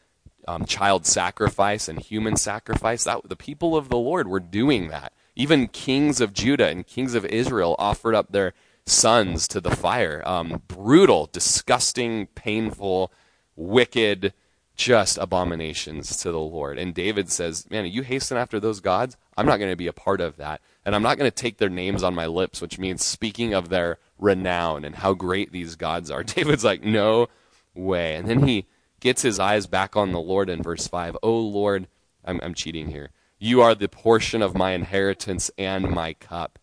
um, 0.47 0.65
child 0.65 1.05
sacrifice 1.05 1.89
and 1.89 1.99
human 1.99 2.37
sacrifice. 2.37 3.05
That, 3.05 3.29
the 3.29 3.37
people 3.37 3.77
of 3.77 3.89
the 3.89 3.99
Lord 3.99 4.29
were 4.29 4.41
doing 4.41 4.89
that. 4.89 5.13
Even 5.35 5.69
kings 5.69 6.21
of 6.21 6.33
Judah 6.33 6.69
and 6.69 6.87
kings 6.87 7.15
of 7.15 7.25
Israel 7.27 7.77
offered 7.79 8.15
up 8.15 8.33
their 8.33 8.55
sons 8.87 9.47
to 9.49 9.61
the 9.61 9.77
fire. 9.77 10.23
Um, 10.25 10.63
brutal, 10.69 11.29
disgusting, 11.31 12.27
painful, 12.29 13.13
wicked 13.57 14.33
just 14.79 15.19
abominations 15.19 16.17
to 16.19 16.31
the 16.31 16.39
Lord. 16.39 16.79
And 16.79 16.95
David 16.95 17.31
says, 17.31 17.69
Man, 17.69 17.85
you 17.87 18.03
hasten 18.03 18.39
after 18.39 18.61
those 18.61 18.81
gods? 18.81 19.17
I'm 19.37 19.45
not 19.45 19.59
going 19.59 19.73
to 19.73 19.77
be 19.77 19.89
a 19.89 19.93
part 19.93 20.21
of 20.21 20.37
that. 20.37 20.63
And 20.87 20.95
I'm 20.95 21.03
not 21.03 21.19
going 21.19 21.31
to 21.31 21.35
take 21.35 21.59
their 21.59 21.69
names 21.69 22.03
on 22.03 22.15
my 22.15 22.27
lips, 22.27 22.63
which 22.63 22.79
means 22.79 23.05
speaking 23.05 23.53
of 23.53 23.69
their 23.69 23.99
renown 24.19 24.85
and 24.85 24.95
how 24.95 25.15
great 25.15 25.51
these 25.51 25.75
gods 25.75 26.11
are. 26.11 26.23
David's 26.25 26.65
like, 26.65 26.83
No 26.83 27.29
way. 27.75 28.15
And 28.15 28.29
then 28.29 28.47
he 28.47 28.67
gets 29.01 29.23
his 29.23 29.41
eyes 29.41 29.67
back 29.67 29.97
on 29.97 30.13
the 30.13 30.21
Lord 30.21 30.49
in 30.49 30.63
verse 30.63 30.87
5. 30.87 31.19
Oh, 31.25 31.39
Lord, 31.39 31.89
I'm, 32.25 32.41
I'm 32.43 32.55
cheating 32.55 32.89
here. 32.89 33.11
You 33.41 33.61
are 33.61 33.75
the 33.75 33.89
portion 33.89 34.43
of 34.43 34.57
my 34.57 34.73
inheritance 34.73 35.51
and 35.59 35.91
my 35.91 36.15
cup. 36.15 36.59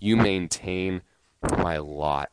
You 0.00 0.16
maintain 0.16 1.02
my 1.42 1.78
lot. 1.78 2.30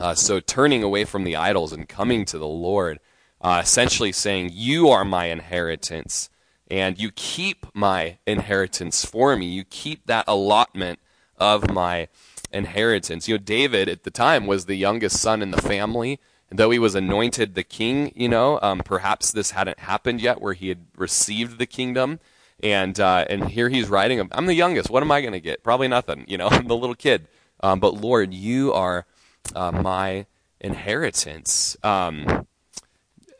Uh, 0.00 0.14
so 0.14 0.40
turning 0.40 0.82
away 0.82 1.04
from 1.04 1.22
the 1.22 1.36
idols 1.36 1.72
and 1.72 1.88
coming 1.88 2.24
to 2.24 2.38
the 2.38 2.46
Lord 2.46 2.98
uh, 3.40 3.60
essentially 3.62 4.12
saying, 4.12 4.50
You 4.52 4.88
are 4.88 5.04
my 5.04 5.26
inheritance, 5.26 6.30
and 6.70 6.98
you 6.98 7.10
keep 7.10 7.66
my 7.74 8.18
inheritance 8.26 9.04
for 9.04 9.36
me. 9.36 9.46
You 9.46 9.64
keep 9.64 10.06
that 10.06 10.24
allotment 10.26 10.98
of 11.38 11.70
my 11.70 12.08
inheritance. 12.52 13.28
You 13.28 13.34
know, 13.34 13.42
David 13.44 13.88
at 13.88 14.04
the 14.04 14.10
time 14.10 14.46
was 14.46 14.66
the 14.66 14.76
youngest 14.76 15.18
son 15.18 15.42
in 15.42 15.50
the 15.50 15.62
family. 15.62 16.20
And 16.50 16.58
though 16.58 16.70
he 16.70 16.78
was 16.78 16.94
anointed 16.94 17.54
the 17.54 17.62
king, 17.62 18.12
you 18.16 18.28
know, 18.28 18.58
um, 18.62 18.80
perhaps 18.80 19.32
this 19.32 19.50
hadn't 19.50 19.80
happened 19.80 20.20
yet 20.20 20.40
where 20.40 20.54
he 20.54 20.68
had 20.70 20.86
received 20.96 21.58
the 21.58 21.66
kingdom. 21.66 22.20
And 22.62 22.98
uh, 22.98 23.24
and 23.28 23.50
here 23.50 23.68
he's 23.68 23.88
writing, 23.88 24.26
I'm 24.32 24.46
the 24.46 24.54
youngest. 24.54 24.90
What 24.90 25.02
am 25.02 25.12
I 25.12 25.20
going 25.20 25.32
to 25.32 25.40
get? 25.40 25.62
Probably 25.62 25.88
nothing. 25.88 26.24
You 26.26 26.38
know, 26.38 26.48
I'm 26.50 26.66
the 26.66 26.76
little 26.76 26.96
kid. 26.96 27.28
Um, 27.60 27.80
but 27.80 27.94
Lord, 27.94 28.32
you 28.32 28.72
are 28.72 29.06
uh, 29.54 29.72
my 29.72 30.26
inheritance. 30.60 31.76
Um, 31.82 32.47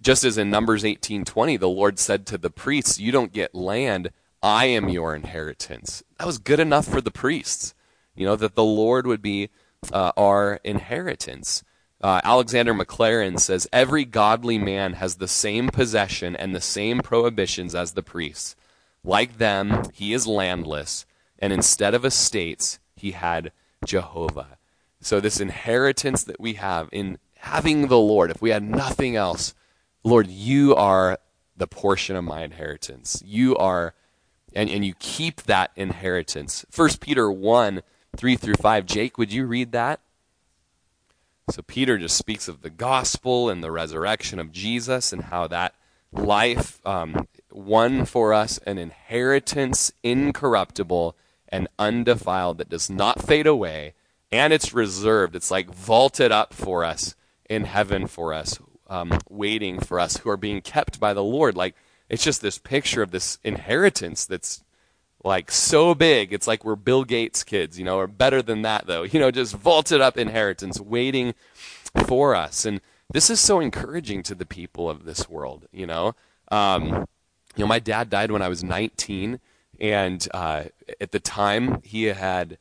just 0.02 0.24
as 0.24 0.38
in 0.38 0.50
Numbers 0.50 0.84
18:20, 0.84 1.56
the 1.56 1.68
Lord 1.68 1.98
said 1.98 2.26
to 2.26 2.38
the 2.38 2.50
priests, 2.50 2.98
"You 2.98 3.12
don't 3.12 3.32
get 3.32 3.54
land; 3.54 4.10
I 4.42 4.66
am 4.66 4.88
your 4.88 5.14
inheritance." 5.14 6.02
That 6.18 6.26
was 6.26 6.38
good 6.38 6.60
enough 6.60 6.86
for 6.86 7.00
the 7.00 7.10
priests, 7.10 7.74
you 8.14 8.26
know, 8.26 8.36
that 8.36 8.54
the 8.54 8.64
Lord 8.64 9.06
would 9.06 9.22
be 9.22 9.50
uh, 9.92 10.12
our 10.16 10.60
inheritance. 10.64 11.62
Uh, 12.00 12.20
Alexander 12.22 12.72
Maclaren 12.72 13.40
says 13.40 13.66
every 13.72 14.04
godly 14.04 14.58
man 14.58 14.94
has 14.94 15.16
the 15.16 15.26
same 15.26 15.68
possession 15.68 16.36
and 16.36 16.54
the 16.54 16.60
same 16.60 17.00
prohibitions 17.00 17.74
as 17.74 17.92
the 17.92 18.02
priests. 18.02 18.54
Like 19.02 19.38
them, 19.38 19.82
he 19.92 20.12
is 20.12 20.26
landless, 20.26 21.06
and 21.38 21.52
instead 21.52 21.94
of 21.94 22.04
estates, 22.04 22.78
he 22.94 23.12
had 23.12 23.52
Jehovah. 23.84 24.58
So, 25.00 25.20
this 25.20 25.40
inheritance 25.40 26.24
that 26.24 26.40
we 26.40 26.54
have 26.54 26.88
in 26.92 27.18
having 27.38 27.88
the 27.88 27.98
Lord, 27.98 28.30
if 28.30 28.42
we 28.42 28.50
had 28.50 28.62
nothing 28.62 29.16
else, 29.16 29.54
Lord, 30.04 30.28
you 30.28 30.74
are 30.74 31.18
the 31.56 31.66
portion 31.66 32.16
of 32.16 32.24
my 32.24 32.42
inheritance. 32.42 33.22
You 33.24 33.56
are, 33.56 33.94
and, 34.54 34.70
and 34.70 34.84
you 34.84 34.94
keep 34.98 35.42
that 35.42 35.70
inheritance. 35.76 36.64
1 36.74 36.90
Peter 37.00 37.30
1 37.30 37.82
3 38.16 38.36
through 38.36 38.54
5. 38.54 38.86
Jake, 38.86 39.18
would 39.18 39.32
you 39.32 39.46
read 39.46 39.72
that? 39.72 40.00
So 41.50 41.62
Peter 41.62 41.98
just 41.98 42.16
speaks 42.16 42.48
of 42.48 42.62
the 42.62 42.70
gospel 42.70 43.48
and 43.48 43.62
the 43.62 43.72
resurrection 43.72 44.38
of 44.38 44.52
Jesus 44.52 45.12
and 45.12 45.24
how 45.24 45.46
that 45.48 45.74
life 46.12 46.80
um, 46.86 47.26
won 47.50 48.04
for 48.04 48.32
us 48.32 48.58
an 48.66 48.78
inheritance 48.78 49.92
incorruptible 50.02 51.16
and 51.48 51.68
undefiled 51.78 52.58
that 52.58 52.68
does 52.68 52.90
not 52.90 53.22
fade 53.22 53.46
away, 53.46 53.94
and 54.30 54.52
it's 54.52 54.74
reserved. 54.74 55.34
It's 55.34 55.50
like 55.50 55.72
vaulted 55.72 56.30
up 56.30 56.52
for 56.52 56.84
us 56.84 57.14
in 57.48 57.64
heaven 57.64 58.06
for 58.06 58.34
us 58.34 58.58
um, 58.88 59.18
waiting 59.28 59.80
for 59.80 60.00
us 60.00 60.18
who 60.18 60.30
are 60.30 60.36
being 60.36 60.60
kept 60.60 60.98
by 60.98 61.12
the 61.14 61.22
Lord. 61.22 61.56
Like, 61.56 61.74
it's 62.08 62.24
just 62.24 62.40
this 62.40 62.58
picture 62.58 63.02
of 63.02 63.10
this 63.10 63.38
inheritance 63.44 64.24
that's 64.24 64.62
like 65.24 65.50
so 65.50 65.94
big. 65.94 66.32
It's 66.32 66.46
like 66.46 66.64
we're 66.64 66.76
Bill 66.76 67.04
Gates 67.04 67.44
kids, 67.44 67.78
you 67.78 67.84
know, 67.84 67.98
or 67.98 68.06
better 68.06 68.40
than 68.42 68.62
that, 68.62 68.86
though. 68.86 69.02
You 69.12 69.20
know, 69.20 69.30
just 69.30 69.54
vaulted 69.54 70.00
up 70.00 70.16
inheritance 70.16 70.80
waiting 70.80 71.34
for 72.06 72.34
us. 72.34 72.64
And 72.64 72.80
this 73.10 73.30
is 73.30 73.40
so 73.40 73.58
encouraging 73.60 74.22
to 74.24 74.34
the 74.34 74.46
people 74.46 74.88
of 74.88 75.04
this 75.04 75.28
world, 75.28 75.66
you 75.72 75.86
know. 75.86 76.14
Um, 76.50 77.06
you 77.56 77.64
know, 77.64 77.66
my 77.66 77.78
dad 77.78 78.10
died 78.10 78.30
when 78.30 78.42
I 78.42 78.48
was 78.48 78.62
19, 78.62 79.40
and 79.80 80.28
uh, 80.32 80.64
at 81.00 81.10
the 81.10 81.18
time 81.18 81.80
he 81.82 82.04
had 82.04 82.58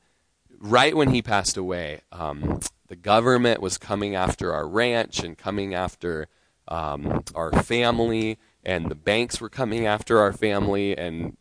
right 0.59 0.95
when 0.95 1.09
he 1.09 1.21
passed 1.21 1.57
away, 1.57 2.01
um, 2.11 2.59
the 2.87 2.95
government 2.95 3.61
was 3.61 3.77
coming 3.77 4.15
after 4.15 4.53
our 4.53 4.67
ranch 4.67 5.23
and 5.23 5.37
coming 5.37 5.73
after 5.73 6.27
um, 6.67 7.23
our 7.35 7.51
family, 7.63 8.37
and 8.63 8.89
the 8.89 8.95
banks 8.95 9.39
were 9.39 9.49
coming 9.49 9.85
after 9.85 10.19
our 10.19 10.33
family, 10.33 10.97
and 10.97 11.37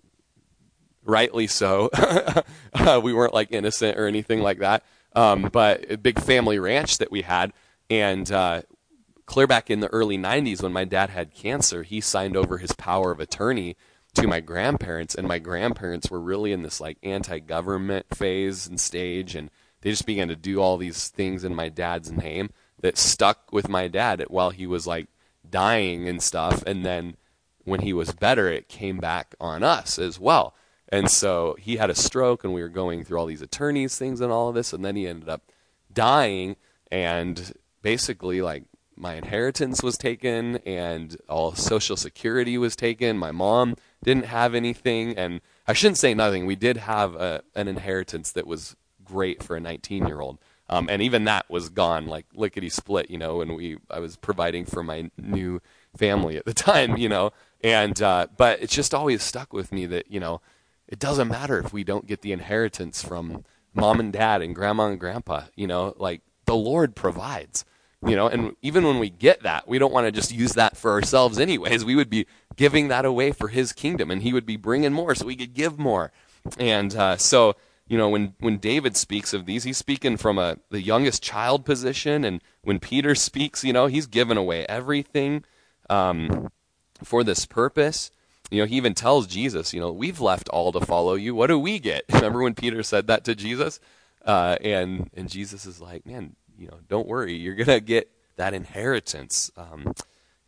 rightly 1.05 1.47
so. 1.47 1.91
uh, 2.75 3.01
we 3.03 3.13
weren't 3.13 3.35
like 3.35 3.53
innocent 3.53 3.99
or 3.99 4.07
anything 4.07 4.41
like 4.41 4.59
that, 4.59 4.85
um, 5.15 5.49
but 5.53 5.91
a 5.91 5.97
big 5.97 6.21
family 6.21 6.59
ranch 6.59 6.99
that 6.99 7.11
we 7.11 7.23
had, 7.23 7.53
and 7.89 8.31
uh, 8.31 8.63
clear 9.27 9.47
back 9.47 9.71
in 9.71 9.81
the 9.81 9.89
early 9.89 10.19
90s 10.19 10.63
when 10.63 10.73
my 10.73 10.85
dad 10.85 11.11
had 11.11 11.35
cancer, 11.35 11.83
he 11.83 12.01
signed 12.01 12.37
over 12.37 12.59
his 12.59 12.73
power 12.73 13.11
of 13.11 13.21
attorney 13.21 13.77
to 14.17 14.27
my 14.27 14.41
grandparents, 14.41 15.15
and 15.15 15.27
my 15.27 15.39
grandparents 15.39 16.11
were 16.11 16.21
really 16.21 16.53
in 16.53 16.63
this 16.63 16.81
like 16.81 16.99
anti-government 17.03 18.07
phase 18.15 18.67
and 18.67 18.81
stage, 18.81 19.35
and 19.35 19.51
they 19.81 19.91
just 19.91 20.07
began 20.07 20.29
to 20.29 20.37
do 20.37 20.59
all 20.61 20.77
these 20.77 21.09
things 21.09 21.45
in 21.45 21.55
my 21.55 21.69
dad's 21.69 22.11
name 22.11 22.51
that 22.81 22.99
stuck 22.99 23.53
with 23.53 23.69
my 23.69 23.89
dad 23.89 24.25
while 24.29 24.51
he 24.51 24.67
was 24.67 24.87
like 24.87 25.07
dying 25.49 26.09
and 26.09 26.23
stuff, 26.23 26.63
and 26.67 26.85
then 26.85 27.17
when 27.65 27.81
he 27.81 27.93
was 27.93 28.13
better, 28.13 28.49
it 28.49 28.69
came 28.69 28.99
back 28.99 29.35
on 29.41 29.63
us 29.63 29.99
as 29.99 30.21
well. 30.21 30.55
And 30.89 31.11
so 31.11 31.57
he 31.59 31.77
had 31.77 31.91
a 31.91 31.95
stroke, 31.95 32.45
and 32.45 32.55
we 32.55 32.63
were 32.63 32.69
going 32.69 33.05
through 33.05 33.19
all 33.19 33.27
these 33.27 33.43
attorneys 33.43 33.99
things 33.99 34.21
and 34.21 34.33
all 34.33 34.49
of 34.49 34.55
this, 34.55 34.73
and 34.73 34.85
then 34.85 34.97
he 34.97 35.07
ended 35.07 35.29
up 35.29 35.43
dying, 35.93 36.57
and 36.91 37.53
basically 37.83 38.41
like 38.41 38.65
my 38.97 39.15
inheritance 39.15 39.83
was 39.83 39.99
taken 39.99 40.57
and 40.65 41.17
all 41.29 41.55
social 41.55 41.97
security 41.97 42.57
was 42.57 42.75
taken. 42.75 43.19
My 43.19 43.31
mom 43.31 43.77
didn't 44.03 44.27
have 44.27 44.55
anything, 44.55 45.17
and 45.17 45.41
I 45.67 45.73
shouldn't 45.73 45.99
say 45.99 46.15
nothing. 46.15 46.47
We 46.47 46.57
did 46.57 46.77
have 46.77 47.15
a, 47.15 47.43
an 47.55 47.69
inheritance 47.69 48.33
that 48.33 48.47
was 48.47 48.77
great 49.05 49.43
for 49.43 49.57
a 49.57 49.61
19 49.61 50.07
year 50.07 50.21
old. 50.21 50.39
Um, 50.69 50.89
and 50.91 51.01
even 51.01 51.25
that 51.25 51.49
was 51.49 51.69
gone, 51.69 52.07
like 52.07 52.27
lickety 52.35 52.69
split, 52.69 53.09
you 53.09 53.19
know. 53.19 53.41
And 53.41 53.55
we, 53.55 53.79
I 53.91 54.01
was 54.01 54.17
providing 54.17 54.65
for 54.65 54.83
my 54.83 55.11
new 55.17 55.61
family 55.97 56.37
at 56.37 56.45
the 56.45 56.55
time, 56.55 56.97
you 56.97 57.09
know. 57.09 57.33
And 57.63 58.01
uh, 58.03 58.27
but 58.37 58.61
it's 58.61 58.75
just 58.75 58.95
always 58.95 59.23
stuck 59.23 59.53
with 59.53 59.73
me 59.73 59.87
that 59.87 60.11
you 60.11 60.21
know, 60.21 60.41
it 60.89 60.99
doesn't 60.99 61.29
matter 61.29 61.59
if 61.59 61.73
we 61.73 61.85
don't 61.85 62.07
get 62.07 62.23
the 62.23 62.33
inheritance 62.33 63.03
from 63.03 63.45
mom 63.75 64.01
and 64.01 64.13
dad 64.13 64.43
and 64.43 64.55
grandma 64.55 64.87
and 64.87 64.99
grandpa, 64.99 65.43
you 65.55 65.67
know, 65.67 65.95
like 65.99 66.23
the 66.47 66.57
Lord 66.57 66.97
provides 66.97 67.65
you 68.05 68.17
know 68.17 68.29
and 68.29 68.55
even 68.63 68.85
when 68.85 68.99
we 68.99 69.09
get 69.09 69.43
that 69.43 69.67
we 69.67 69.79
don't 69.79 69.93
want 69.93 70.07
to 70.07 70.13
just 70.13 70.33
use 70.33 70.53
that 70.53 70.77
for 70.77 70.91
ourselves 70.91 71.39
anyways. 71.39 71.85
We 71.85 71.97
would 71.97 72.11
be 72.11 72.27
giving 72.57 72.89
that 72.89 73.05
away 73.05 73.33
for 73.33 73.49
his 73.49 73.73
kingdom 73.73 74.11
and 74.11 74.23
he 74.23 74.33
would 74.33 74.47
be 74.47 74.57
bringing 74.57 74.93
more 74.93 75.15
so 75.15 75.27
we 75.27 75.37
could 75.37 75.55
give 75.55 75.79
more. 75.79 76.13
And 76.59 76.95
uh, 76.95 77.17
so 77.17 77.57
you 77.89 77.97
know 77.97 78.09
when 78.09 78.35
when 78.41 78.59
david 78.59 78.97
speaks 78.97 79.33
of 79.33 79.47
these 79.47 79.63
he's 79.65 79.77
speaking 79.77 80.17
from 80.17 80.39
a 80.39 80.59
the 80.71 80.83
youngest 80.83 81.23
child 81.23 81.65
position 81.65 82.25
and 82.25 82.43
when 82.63 82.81
peter 82.81 83.15
speaks 83.15 83.63
you 83.63 83.73
know 83.73 83.87
he's 83.87 84.09
given 84.09 84.37
away 84.37 84.67
everything 84.67 85.45
um, 85.89 86.51
for 87.05 87.23
this 87.23 87.47
purpose. 87.47 88.11
You 88.51 88.61
know 88.61 88.67
he 88.67 88.77
even 88.77 88.95
tells 88.95 89.27
jesus 89.27 89.75
you 89.75 89.81
know 89.81 89.91
we've 89.91 90.21
left 90.21 90.49
all 90.51 90.71
to 90.73 90.81
follow 90.81 91.15
you. 91.15 91.35
What 91.35 91.49
do 91.49 91.59
we 91.59 91.79
get? 91.79 92.05
Remember 92.13 92.43
when 92.43 92.55
peter 92.55 92.83
said 92.83 93.07
that 93.09 93.25
to 93.25 93.35
jesus? 93.35 93.81
Uh, 94.25 94.57
and 94.61 95.11
and 95.15 95.29
jesus 95.29 95.67
is 95.67 95.81
like 95.81 96.05
man 96.07 96.35
you 96.59 96.69
know, 96.69 96.79
don't 96.88 97.07
worry, 97.07 97.35
you're 97.35 97.55
gonna 97.55 97.81
get 97.81 98.11
that 98.37 98.55
inheritance, 98.55 99.51
um, 99.57 99.95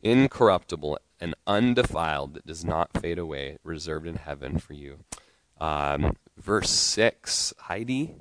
incorruptible 0.03 0.99
and 1.21 1.35
undefiled, 1.47 2.35
that 2.35 2.47
does 2.47 2.64
not 2.64 3.01
fade 3.01 3.18
away, 3.18 3.59
reserved 3.64 4.07
in 4.07 4.16
heaven 4.16 4.59
for 4.59 4.75
you. 4.75 4.99
Um, 5.61 6.16
verse 6.37 6.71
six, 6.71 7.53
Heidi. 7.59 8.14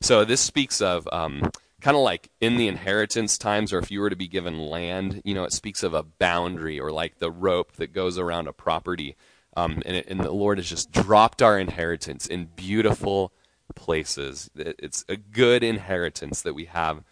So 0.00 0.24
this 0.24 0.40
speaks 0.40 0.80
of 0.80 1.08
um, 1.12 1.50
kind 1.80 1.96
of 1.96 2.02
like 2.02 2.30
in 2.40 2.56
the 2.56 2.68
inheritance 2.68 3.36
times, 3.36 3.72
or 3.72 3.78
if 3.78 3.90
you 3.90 4.00
were 4.00 4.10
to 4.10 4.16
be 4.16 4.28
given 4.28 4.58
land, 4.58 5.20
you 5.24 5.34
know, 5.34 5.44
it 5.44 5.52
speaks 5.52 5.82
of 5.82 5.94
a 5.94 6.02
boundary 6.02 6.80
or 6.80 6.90
like 6.90 7.18
the 7.18 7.30
rope 7.30 7.72
that 7.72 7.92
goes 7.92 8.18
around 8.18 8.48
a 8.48 8.52
property. 8.52 9.16
Um, 9.56 9.82
and, 9.86 9.98
it, 9.98 10.06
and, 10.08 10.20
the 10.20 10.32
Lord 10.32 10.58
has 10.58 10.68
just 10.68 10.90
dropped 10.90 11.40
our 11.40 11.58
inheritance 11.58 12.26
in 12.26 12.46
beautiful 12.56 13.32
places. 13.74 14.50
It's 14.54 15.04
a 15.08 15.16
good 15.16 15.62
inheritance 15.62 16.42
that 16.42 16.54
we 16.54 16.66
have 16.66 17.02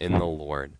in 0.00 0.12
the 0.12 0.24
Lord. 0.24 0.74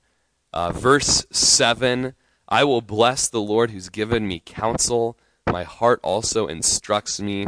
Uh, 0.52 0.72
verse 0.72 1.26
7 1.30 2.14
I 2.48 2.64
will 2.64 2.82
bless 2.82 3.28
the 3.28 3.40
Lord 3.40 3.70
who's 3.70 3.88
given 3.88 4.28
me 4.28 4.42
counsel. 4.44 5.16
My 5.50 5.62
heart 5.62 6.00
also 6.02 6.46
instructs 6.46 7.18
me 7.18 7.46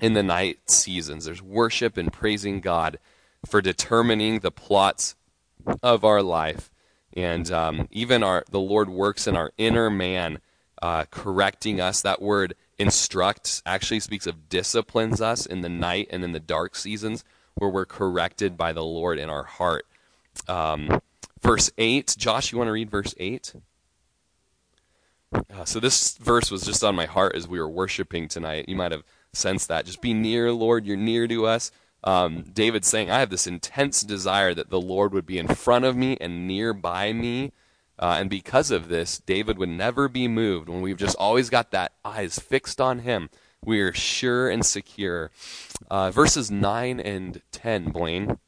in 0.00 0.12
the 0.12 0.22
night 0.22 0.70
seasons. 0.70 1.24
There's 1.24 1.42
worship 1.42 1.96
and 1.96 2.12
praising 2.12 2.60
God 2.60 2.98
for 3.46 3.62
determining 3.62 4.40
the 4.40 4.50
plots 4.50 5.14
of 5.82 6.04
our 6.04 6.22
life. 6.22 6.70
And 7.14 7.50
um, 7.50 7.88
even 7.90 8.22
our 8.22 8.44
the 8.50 8.60
Lord 8.60 8.88
works 8.88 9.26
in 9.26 9.36
our 9.36 9.52
inner 9.56 9.90
man, 9.90 10.40
uh, 10.82 11.06
correcting 11.10 11.80
us. 11.80 12.02
That 12.02 12.22
word 12.22 12.54
instructs 12.80 13.62
actually 13.66 14.00
speaks 14.00 14.26
of 14.26 14.48
disciplines 14.48 15.20
us 15.20 15.44
in 15.44 15.60
the 15.60 15.68
night 15.68 16.08
and 16.10 16.24
in 16.24 16.32
the 16.32 16.40
dark 16.40 16.74
seasons 16.74 17.24
where 17.54 17.70
we're 17.70 17.84
corrected 17.84 18.56
by 18.56 18.72
the 18.72 18.82
Lord 18.82 19.18
in 19.18 19.28
our 19.28 19.44
heart. 19.44 19.86
Um, 20.48 21.02
verse 21.42 21.70
8, 21.76 22.14
Josh, 22.16 22.50
you 22.50 22.58
want 22.58 22.68
to 22.68 22.72
read 22.72 22.90
verse 22.90 23.14
8? 23.18 23.54
Uh, 25.32 25.64
so 25.64 25.78
this 25.78 26.16
verse 26.16 26.50
was 26.50 26.62
just 26.62 26.82
on 26.82 26.94
my 26.96 27.06
heart 27.06 27.36
as 27.36 27.46
we 27.46 27.60
were 27.60 27.68
worshiping 27.68 28.28
tonight. 28.28 28.64
You 28.66 28.76
might 28.76 28.92
have 28.92 29.04
sensed 29.32 29.68
that. 29.68 29.84
Just 29.84 30.00
be 30.00 30.14
near, 30.14 30.50
Lord. 30.50 30.86
You're 30.86 30.96
near 30.96 31.28
to 31.28 31.46
us. 31.46 31.70
Um, 32.02 32.44
David 32.52 32.86
saying, 32.86 33.10
I 33.10 33.20
have 33.20 33.30
this 33.30 33.46
intense 33.46 34.00
desire 34.00 34.54
that 34.54 34.70
the 34.70 34.80
Lord 34.80 35.12
would 35.12 35.26
be 35.26 35.38
in 35.38 35.48
front 35.48 35.84
of 35.84 35.96
me 35.96 36.16
and 36.18 36.48
nearby 36.48 37.12
me 37.12 37.52
uh, 38.00 38.16
and 38.18 38.30
because 38.30 38.70
of 38.70 38.88
this, 38.88 39.18
David 39.18 39.58
would 39.58 39.68
never 39.68 40.08
be 40.08 40.26
moved. 40.26 40.70
When 40.70 40.80
we've 40.80 40.96
just 40.96 41.16
always 41.16 41.50
got 41.50 41.70
that 41.72 41.92
eyes 42.02 42.38
fixed 42.38 42.80
on 42.80 43.00
him, 43.00 43.28
we 43.62 43.80
are 43.82 43.92
sure 43.92 44.48
and 44.48 44.64
secure. 44.64 45.30
Uh, 45.90 46.10
verses 46.10 46.50
9 46.50 46.98
and 46.98 47.42
10, 47.52 47.90
Blaine. 47.90 48.38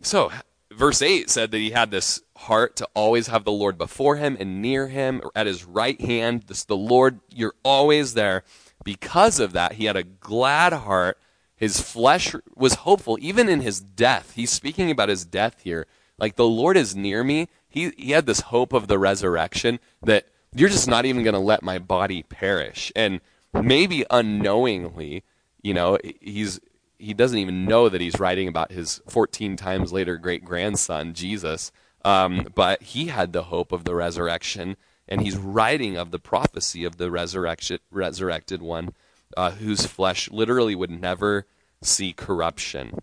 So, 0.00 0.32
verse 0.72 1.00
8 1.00 1.30
said 1.30 1.52
that 1.52 1.58
he 1.58 1.70
had 1.70 1.92
this 1.92 2.20
heart 2.36 2.74
to 2.76 2.88
always 2.94 3.28
have 3.28 3.44
the 3.44 3.52
Lord 3.52 3.78
before 3.78 4.16
him 4.16 4.36
and 4.40 4.60
near 4.60 4.88
him 4.88 5.22
at 5.36 5.46
his 5.46 5.64
right 5.64 6.00
hand. 6.00 6.44
This, 6.48 6.64
the 6.64 6.76
Lord, 6.76 7.20
you're 7.32 7.54
always 7.64 8.14
there. 8.14 8.42
Because 8.82 9.38
of 9.38 9.52
that, 9.52 9.74
he 9.74 9.84
had 9.84 9.96
a 9.96 10.02
glad 10.02 10.72
heart. 10.72 11.18
His 11.54 11.80
flesh 11.80 12.34
was 12.56 12.74
hopeful, 12.74 13.18
even 13.20 13.48
in 13.48 13.60
his 13.60 13.80
death. 13.80 14.32
He's 14.34 14.50
speaking 14.50 14.90
about 14.90 15.08
his 15.08 15.24
death 15.24 15.60
here. 15.62 15.86
Like, 16.18 16.34
the 16.34 16.46
Lord 16.46 16.76
is 16.76 16.96
near 16.96 17.22
me 17.22 17.48
he, 17.78 17.92
he 17.96 18.10
had 18.12 18.26
this 18.26 18.40
hope 18.40 18.72
of 18.72 18.88
the 18.88 18.98
resurrection 18.98 19.78
that 20.02 20.26
you're 20.54 20.68
just 20.68 20.88
not 20.88 21.04
even 21.04 21.22
going 21.22 21.34
to 21.34 21.40
let 21.40 21.62
my 21.62 21.78
body 21.78 22.22
perish. 22.22 22.90
And 22.96 23.20
maybe 23.54 24.04
unknowingly, 24.10 25.22
you 25.62 25.74
know, 25.74 25.98
he's 26.20 26.60
he 26.98 27.14
doesn't 27.14 27.38
even 27.38 27.64
know 27.64 27.88
that 27.88 28.00
he's 28.00 28.18
writing 28.18 28.48
about 28.48 28.72
his 28.72 29.00
14 29.08 29.56
times 29.56 29.92
later 29.92 30.16
great 30.16 30.44
grandson 30.44 31.14
Jesus. 31.14 31.70
Um, 32.04 32.48
but 32.54 32.82
he 32.82 33.06
had 33.06 33.32
the 33.32 33.44
hope 33.44 33.70
of 33.70 33.84
the 33.84 33.94
resurrection, 33.94 34.76
and 35.08 35.20
he's 35.20 35.36
writing 35.36 35.96
of 35.96 36.10
the 36.10 36.18
prophecy 36.18 36.84
of 36.84 36.96
the 36.96 37.10
resurrection, 37.10 37.78
resurrected 37.90 38.62
one, 38.62 38.94
uh, 39.36 39.52
whose 39.52 39.86
flesh 39.86 40.30
literally 40.30 40.74
would 40.74 40.90
never 40.90 41.46
see 41.82 42.12
corruption. 42.12 42.98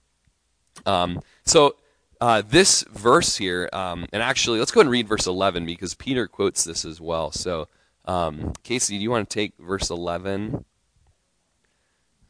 Um, 0.86 1.22
so 1.46 1.76
uh, 2.22 2.42
this 2.48 2.84
verse 2.84 3.38
here, 3.38 3.70
um, 3.74 4.06
and 4.14 4.22
actually, 4.22 4.60
let's 4.60 4.72
go 4.72 4.82
and 4.82 4.90
read 4.90 5.08
verse 5.08 5.28
11 5.28 5.66
because 5.66 5.96
Peter 5.96 6.28
quotes 6.28 6.64
this 6.64 6.86
as 6.86 7.02
well. 7.02 7.32
So, 7.32 7.68
um, 8.06 8.54
Casey, 8.64 8.98
do 8.98 9.04
you 9.04 9.12
want 9.12 9.30
to 9.30 9.34
take 9.34 9.54
verse 9.58 9.90
11? 9.90 10.66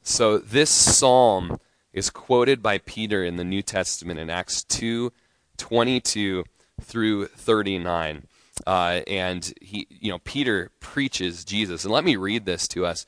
So, 0.02 0.38
this 0.38 0.70
psalm 0.70 1.60
is 1.94 2.10
quoted 2.10 2.62
by 2.62 2.78
Peter 2.80 3.24
in 3.24 3.38
the 3.38 3.44
New 3.44 3.62
Testament 3.62 4.20
in 4.20 4.30
Acts 4.30 4.64
2 4.64 5.12
22 5.58 6.44
through 6.82 7.28
39. 7.28 8.28
Uh, 8.66 9.02
and 9.08 9.54
he, 9.62 9.88
you 9.90 10.12
know, 10.12 10.20
Peter 10.20 10.72
preaches 10.80 11.46
Jesus. 11.46 11.84
And 11.84 11.94
let 11.94 12.04
me 12.04 12.16
read 12.16 12.46
this 12.46 12.68
to 12.70 12.86
us. 12.86 13.06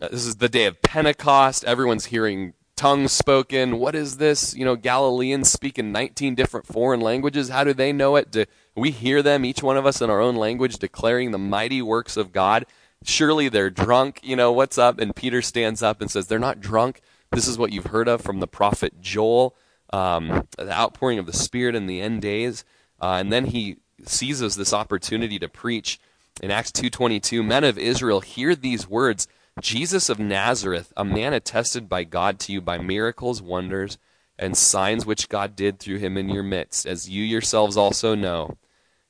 Uh, 0.00 0.08
this 0.08 0.26
is 0.26 0.36
the 0.36 0.48
day 0.48 0.66
of 0.66 0.82
Pentecost. 0.82 1.64
Everyone's 1.64 2.06
hearing 2.06 2.54
tongues 2.80 3.12
spoken. 3.12 3.78
What 3.78 3.94
is 3.94 4.16
this? 4.16 4.56
You 4.56 4.64
know, 4.64 4.74
Galileans 4.74 5.52
speak 5.52 5.78
in 5.78 5.92
19 5.92 6.34
different 6.34 6.66
foreign 6.66 7.02
languages. 7.02 7.50
How 7.50 7.62
do 7.62 7.74
they 7.74 7.92
know 7.92 8.16
it? 8.16 8.30
Do 8.30 8.46
we 8.74 8.90
hear 8.90 9.20
them, 9.22 9.44
each 9.44 9.62
one 9.62 9.76
of 9.76 9.84
us 9.84 10.00
in 10.00 10.08
our 10.08 10.18
own 10.18 10.34
language, 10.34 10.78
declaring 10.78 11.30
the 11.30 11.36
mighty 11.38 11.82
works 11.82 12.16
of 12.16 12.32
God? 12.32 12.64
Surely 13.04 13.50
they're 13.50 13.68
drunk. 13.68 14.20
You 14.22 14.34
know, 14.34 14.50
what's 14.50 14.78
up? 14.78 14.98
And 14.98 15.14
Peter 15.14 15.42
stands 15.42 15.82
up 15.82 16.00
and 16.00 16.10
says, 16.10 16.28
They're 16.28 16.38
not 16.38 16.62
drunk. 16.62 17.02
This 17.32 17.46
is 17.46 17.58
what 17.58 17.70
you've 17.70 17.88
heard 17.88 18.08
of 18.08 18.22
from 18.22 18.40
the 18.40 18.46
prophet 18.46 18.98
Joel, 19.02 19.54
um, 19.92 20.48
the 20.56 20.72
outpouring 20.72 21.18
of 21.18 21.26
the 21.26 21.34
Spirit 21.34 21.74
in 21.74 21.86
the 21.86 22.00
end 22.00 22.22
days. 22.22 22.64
Uh, 22.98 23.18
and 23.20 23.30
then 23.30 23.44
he 23.44 23.76
seizes 24.06 24.56
this 24.56 24.72
opportunity 24.72 25.38
to 25.38 25.50
preach 25.50 26.00
in 26.40 26.50
Acts 26.50 26.72
2.22, 26.72 27.44
Men 27.44 27.64
of 27.64 27.76
Israel, 27.76 28.22
hear 28.22 28.54
these 28.54 28.88
words 28.88 29.28
Jesus 29.60 30.08
of 30.08 30.18
Nazareth, 30.18 30.92
a 30.96 31.04
man 31.04 31.32
attested 31.32 31.88
by 31.88 32.04
God 32.04 32.38
to 32.40 32.52
you 32.52 32.60
by 32.60 32.78
miracles, 32.78 33.42
wonders, 33.42 33.98
and 34.38 34.56
signs 34.56 35.04
which 35.04 35.28
God 35.28 35.54
did 35.54 35.78
through 35.78 35.98
him 35.98 36.16
in 36.16 36.28
your 36.28 36.42
midst, 36.42 36.86
as 36.86 37.10
you 37.10 37.22
yourselves 37.22 37.76
also 37.76 38.14
know. 38.14 38.56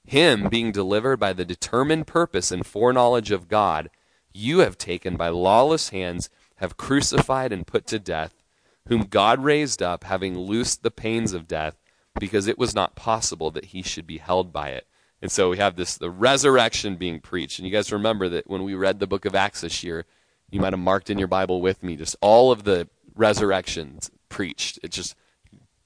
Him 0.04 0.48
being 0.48 0.72
delivered 0.72 1.18
by 1.18 1.32
the 1.32 1.44
determined 1.44 2.06
purpose 2.06 2.50
and 2.50 2.66
foreknowledge 2.66 3.30
of 3.30 3.48
God, 3.48 3.90
you 4.32 4.58
have 4.58 4.76
taken 4.76 5.16
by 5.16 5.28
lawless 5.28 5.90
hands, 5.90 6.30
have 6.56 6.76
crucified 6.76 7.52
and 7.52 7.66
put 7.66 7.86
to 7.86 7.98
death, 7.98 8.42
whom 8.88 9.02
God 9.02 9.44
raised 9.44 9.82
up, 9.82 10.04
having 10.04 10.36
loosed 10.36 10.82
the 10.82 10.90
pains 10.90 11.32
of 11.32 11.46
death, 11.46 11.78
because 12.18 12.48
it 12.48 12.58
was 12.58 12.74
not 12.74 12.96
possible 12.96 13.52
that 13.52 13.66
he 13.66 13.82
should 13.82 14.06
be 14.06 14.18
held 14.18 14.52
by 14.52 14.70
it. 14.70 14.86
And 15.22 15.30
so 15.30 15.50
we 15.50 15.58
have 15.58 15.76
this 15.76 15.96
the 15.96 16.10
resurrection 16.10 16.96
being 16.96 17.20
preached. 17.20 17.58
And 17.58 17.68
you 17.68 17.72
guys 17.72 17.92
remember 17.92 18.28
that 18.30 18.48
when 18.48 18.64
we 18.64 18.74
read 18.74 18.98
the 18.98 19.06
book 19.06 19.24
of 19.24 19.34
Acts 19.34 19.60
this 19.60 19.84
year, 19.84 20.06
you 20.50 20.60
might 20.60 20.72
have 20.72 20.80
marked 20.80 21.10
in 21.10 21.18
your 21.18 21.28
Bible 21.28 21.60
with 21.60 21.82
me 21.82 21.96
just 21.96 22.16
all 22.20 22.50
of 22.52 22.64
the 22.64 22.88
resurrections 23.14 24.10
preached. 24.28 24.78
It 24.82 24.90
just 24.90 25.14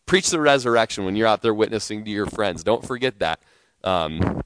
preach 0.07 0.31
the 0.31 0.41
resurrection 0.41 1.05
when 1.05 1.17
you're 1.17 1.29
out 1.29 1.43
there 1.43 1.55
witnessing 1.55 2.05
to 2.05 2.11
your 2.11 2.27
friends. 2.27 2.63
Don't 2.63 2.87
forget 2.87 3.19
that. 3.19 3.41
Um, 3.83 4.43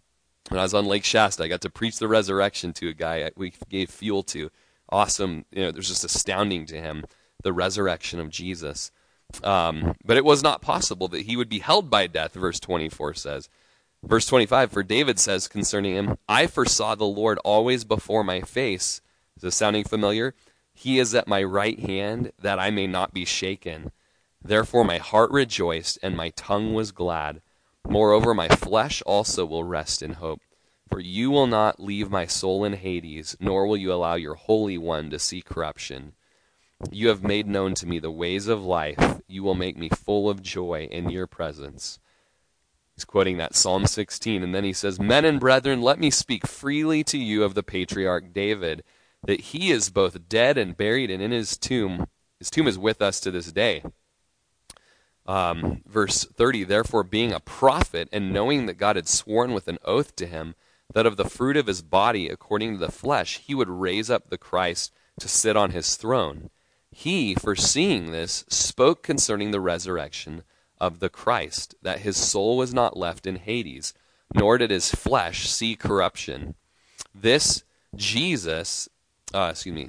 when 0.49 0.59
I 0.59 0.63
was 0.63 0.75
on 0.75 0.87
Lake 0.87 1.05
Shasta, 1.05 1.45
I 1.45 1.49
got 1.49 1.61
to 1.63 1.71
preach 1.71 1.99
the 1.99 2.09
resurrection 2.09 2.73
to 2.75 2.89
a 2.89 2.95
guy 2.95 3.31
we 3.37 3.53
gave 3.69 3.91
fuel 3.91 4.23
to. 4.25 4.51
Awesome. 4.89 5.45
You 5.53 5.65
know, 5.65 5.71
there's 5.71 5.89
just 5.89 6.05
astounding 6.05 6.65
to 6.67 6.81
him 6.81 7.05
the 7.43 7.53
resurrection 7.53 8.19
of 8.19 8.31
Jesus. 8.31 8.91
Um, 9.45 9.95
but 10.05 10.17
it 10.17 10.25
was 10.25 10.43
not 10.43 10.63
possible 10.63 11.09
that 11.09 11.27
he 11.27 11.37
would 11.37 11.51
be 11.51 11.59
held 11.59 11.91
by 11.91 12.07
death, 12.07 12.33
verse 12.33 12.59
24 12.59 13.15
says. 13.15 13.49
Verse 14.03 14.27
25, 14.27 14.73
for 14.73 14.83
David 14.83 15.19
says 15.19 15.49
concerning 15.49 15.95
him, 15.95 16.17
I 16.29 16.47
foresaw 16.47 16.95
the 16.95 17.05
Lord 17.05 17.39
always 17.39 17.85
before 17.85 18.25
my 18.25 18.41
face 18.41 19.01
is 19.39 19.43
this 19.43 19.55
sounding 19.55 19.85
familiar? 19.85 20.35
He 20.75 20.99
is 20.99 21.15
at 21.15 21.29
my 21.29 21.45
right 21.45 21.79
hand, 21.79 22.33
that 22.43 22.59
I 22.59 22.71
may 22.71 22.89
not 22.89 23.15
be 23.15 23.25
shaken. 23.25 23.93
Therefore 24.43 24.83
my 24.83 24.99
heart 24.99 25.31
rejoiced, 25.31 25.97
and 26.03 26.17
my 26.17 26.31
tongue 26.31 26.75
was 26.75 26.91
glad. 26.91 27.41
Moreover, 27.89 28.35
my 28.35 28.49
flesh 28.49 29.01
also 29.03 29.47
will 29.47 29.63
rest 29.63 30.03
in 30.03 30.15
hope. 30.15 30.41
For 30.89 30.99
you 30.99 31.31
will 31.31 31.47
not 31.47 31.79
leave 31.79 32.11
my 32.11 32.27
soul 32.27 32.65
in 32.65 32.73
Hades, 32.73 33.37
nor 33.39 33.65
will 33.69 33.77
you 33.77 33.93
allow 33.93 34.17
your 34.17 34.35
Holy 34.35 34.77
One 34.77 35.09
to 35.11 35.21
see 35.21 35.41
corruption. 35.41 36.15
You 36.91 37.07
have 37.07 37.23
made 37.23 37.47
known 37.47 37.75
to 37.75 37.87
me 37.87 38.01
the 38.01 38.11
ways 38.11 38.49
of 38.49 38.65
life. 38.65 39.21
You 39.29 39.45
will 39.45 39.55
make 39.55 39.77
me 39.77 39.89
full 39.89 40.29
of 40.29 40.43
joy 40.43 40.89
in 40.91 41.11
your 41.11 41.29
presence. 41.29 42.01
He's 42.97 43.05
quoting 43.05 43.37
that 43.37 43.55
Psalm 43.55 43.87
16, 43.87 44.43
and 44.43 44.53
then 44.53 44.65
he 44.65 44.73
says, 44.73 44.99
Men 44.99 45.25
and 45.25 45.39
brethren, 45.39 45.81
let 45.81 46.01
me 46.01 46.11
speak 46.11 46.45
freely 46.45 47.05
to 47.05 47.19
you 47.19 47.45
of 47.45 47.55
the 47.55 47.63
patriarch 47.63 48.33
David 48.33 48.83
that 49.27 49.41
he 49.41 49.71
is 49.71 49.91
both 49.91 50.29
dead 50.29 50.57
and 50.57 50.77
buried, 50.77 51.11
and 51.11 51.23
in 51.23 51.31
his 51.31 51.57
tomb, 51.57 52.07
his 52.39 52.51
tomb 52.51 52.69
is 52.69 52.79
with 52.79 53.03
us 53.03 53.21
to 53.21 53.31
this 53.31 53.53
day. 53.53 53.83
Um, 55.27 55.83
verse 55.87 56.25
30 56.25 56.65
Therefore, 56.65 57.05
being 57.05 57.33
a 57.33 57.41
prophet, 57.41 58.09
and 58.13 58.33
knowing 58.33 58.67
that 58.67 58.79
God 58.79 58.97
had 58.97 59.09
sworn 59.09 59.53
with 59.53 59.69
an 59.69 59.79
oath 59.85 60.17
to 60.17 60.27
him 60.27 60.55
that 60.95 61.07
of 61.07 61.17
the 61.17 61.29
fruit 61.29 61.57
of 61.57 61.67
his 61.67 61.83
body, 61.83 62.29
according 62.29 62.73
to 62.73 62.79
the 62.79 62.93
flesh, 62.93 63.39
he 63.39 63.55
would 63.55 63.69
raise 63.69 64.09
up 64.09 64.31
the 64.31 64.39
Christ 64.39 64.93
to 65.21 65.29
sit 65.29 65.57
on 65.57 65.73
his 65.73 65.97
throne, 65.97 66.51
he, 66.91 67.35
foreseeing 67.35 68.11
this, 68.11 68.45
spoke 68.49 69.03
concerning 69.03 69.51
the 69.51 69.61
resurrection 69.61 70.43
of 70.81 71.01
the 71.01 71.09
Christ, 71.09 71.75
that 71.83 72.01
his 72.01 72.17
soul 72.17 72.57
was 72.57 72.73
not 72.73 72.97
left 72.97 73.27
in 73.27 73.37
Hades, 73.37 73.93
nor 74.35 74.59
did 74.59 74.71
his 74.71 74.91
flesh 74.91 75.49
see 75.49 75.77
corruption. 75.77 76.55
This 77.15 77.65
Jesus 77.95 78.89
uh, 79.35 79.49
excuse 79.51 79.75
me, 79.75 79.89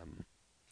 um, 0.00 0.24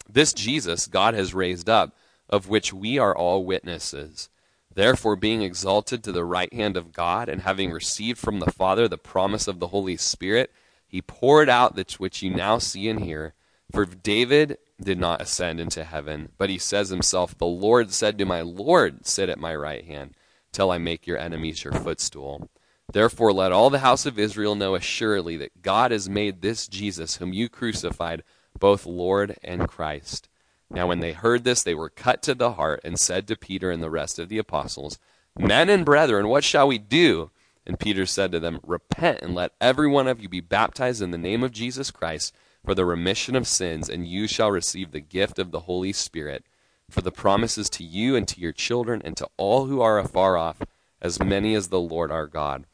this 0.08 0.32
Jesus 0.32 0.86
God 0.86 1.14
has 1.14 1.34
raised 1.34 1.68
up, 1.68 1.94
of 2.28 2.48
which 2.48 2.72
we 2.72 2.98
are 2.98 3.16
all 3.16 3.44
witnesses. 3.44 4.28
Therefore, 4.74 5.16
being 5.16 5.42
exalted 5.42 6.04
to 6.04 6.12
the 6.12 6.24
right 6.24 6.52
hand 6.52 6.76
of 6.76 6.92
God, 6.92 7.28
and 7.28 7.42
having 7.42 7.72
received 7.72 8.18
from 8.18 8.38
the 8.38 8.52
Father 8.52 8.86
the 8.86 8.98
promise 8.98 9.48
of 9.48 9.58
the 9.58 9.68
Holy 9.68 9.96
Spirit, 9.96 10.52
he 10.86 11.02
poured 11.02 11.48
out 11.48 11.74
that 11.74 11.94
which 11.94 12.22
you 12.22 12.30
now 12.30 12.58
see 12.58 12.88
and 12.88 13.00
hear. 13.00 13.34
For 13.72 13.84
David 13.84 14.58
did 14.80 14.98
not 14.98 15.20
ascend 15.20 15.60
into 15.60 15.84
heaven, 15.84 16.30
but 16.38 16.48
he 16.48 16.58
says 16.58 16.88
himself, 16.88 17.36
The 17.36 17.46
Lord 17.46 17.92
said 17.92 18.18
to 18.18 18.24
my 18.24 18.40
Lord, 18.40 19.04
Sit 19.06 19.28
at 19.28 19.38
my 19.38 19.54
right 19.54 19.84
hand, 19.84 20.14
till 20.52 20.70
I 20.70 20.78
make 20.78 21.06
your 21.06 21.18
enemies 21.18 21.64
your 21.64 21.74
footstool. 21.74 22.48
Therefore, 22.90 23.34
let 23.34 23.52
all 23.52 23.68
the 23.68 23.80
house 23.80 24.06
of 24.06 24.18
Israel 24.18 24.54
know 24.54 24.74
assuredly 24.74 25.36
that 25.36 25.60
God 25.60 25.90
has 25.90 26.08
made 26.08 26.40
this 26.40 26.66
Jesus, 26.66 27.16
whom 27.16 27.34
you 27.34 27.50
crucified, 27.50 28.22
both 28.58 28.86
Lord 28.86 29.36
and 29.44 29.68
Christ. 29.68 30.30
Now, 30.70 30.86
when 30.86 31.00
they 31.00 31.12
heard 31.12 31.44
this, 31.44 31.62
they 31.62 31.74
were 31.74 31.90
cut 31.90 32.22
to 32.22 32.34
the 32.34 32.52
heart 32.52 32.80
and 32.84 32.98
said 32.98 33.28
to 33.28 33.36
Peter 33.36 33.70
and 33.70 33.82
the 33.82 33.90
rest 33.90 34.18
of 34.18 34.30
the 34.30 34.38
apostles, 34.38 34.98
Men 35.38 35.68
and 35.68 35.84
brethren, 35.84 36.28
what 36.28 36.44
shall 36.44 36.66
we 36.66 36.78
do? 36.78 37.30
And 37.66 37.78
Peter 37.78 38.06
said 38.06 38.32
to 38.32 38.40
them, 38.40 38.58
Repent 38.66 39.20
and 39.20 39.34
let 39.34 39.52
every 39.60 39.86
one 39.86 40.08
of 40.08 40.20
you 40.20 40.28
be 40.30 40.40
baptized 40.40 41.02
in 41.02 41.10
the 41.10 41.18
name 41.18 41.44
of 41.44 41.52
Jesus 41.52 41.90
Christ 41.90 42.34
for 42.64 42.74
the 42.74 42.86
remission 42.86 43.36
of 43.36 43.46
sins, 43.46 43.90
and 43.90 44.08
you 44.08 44.26
shall 44.26 44.50
receive 44.50 44.92
the 44.92 45.00
gift 45.00 45.38
of 45.38 45.50
the 45.50 45.60
Holy 45.60 45.92
Spirit. 45.92 46.42
For 46.90 47.02
the 47.02 47.12
promises 47.12 47.68
to 47.70 47.84
you 47.84 48.16
and 48.16 48.26
to 48.28 48.40
your 48.40 48.52
children 48.52 49.02
and 49.04 49.14
to 49.18 49.28
all 49.36 49.66
who 49.66 49.82
are 49.82 49.98
afar 49.98 50.38
off, 50.38 50.62
as 51.02 51.22
many 51.22 51.54
as 51.54 51.68
the 51.68 51.78
Lord 51.78 52.10
our 52.10 52.26
God 52.26 52.64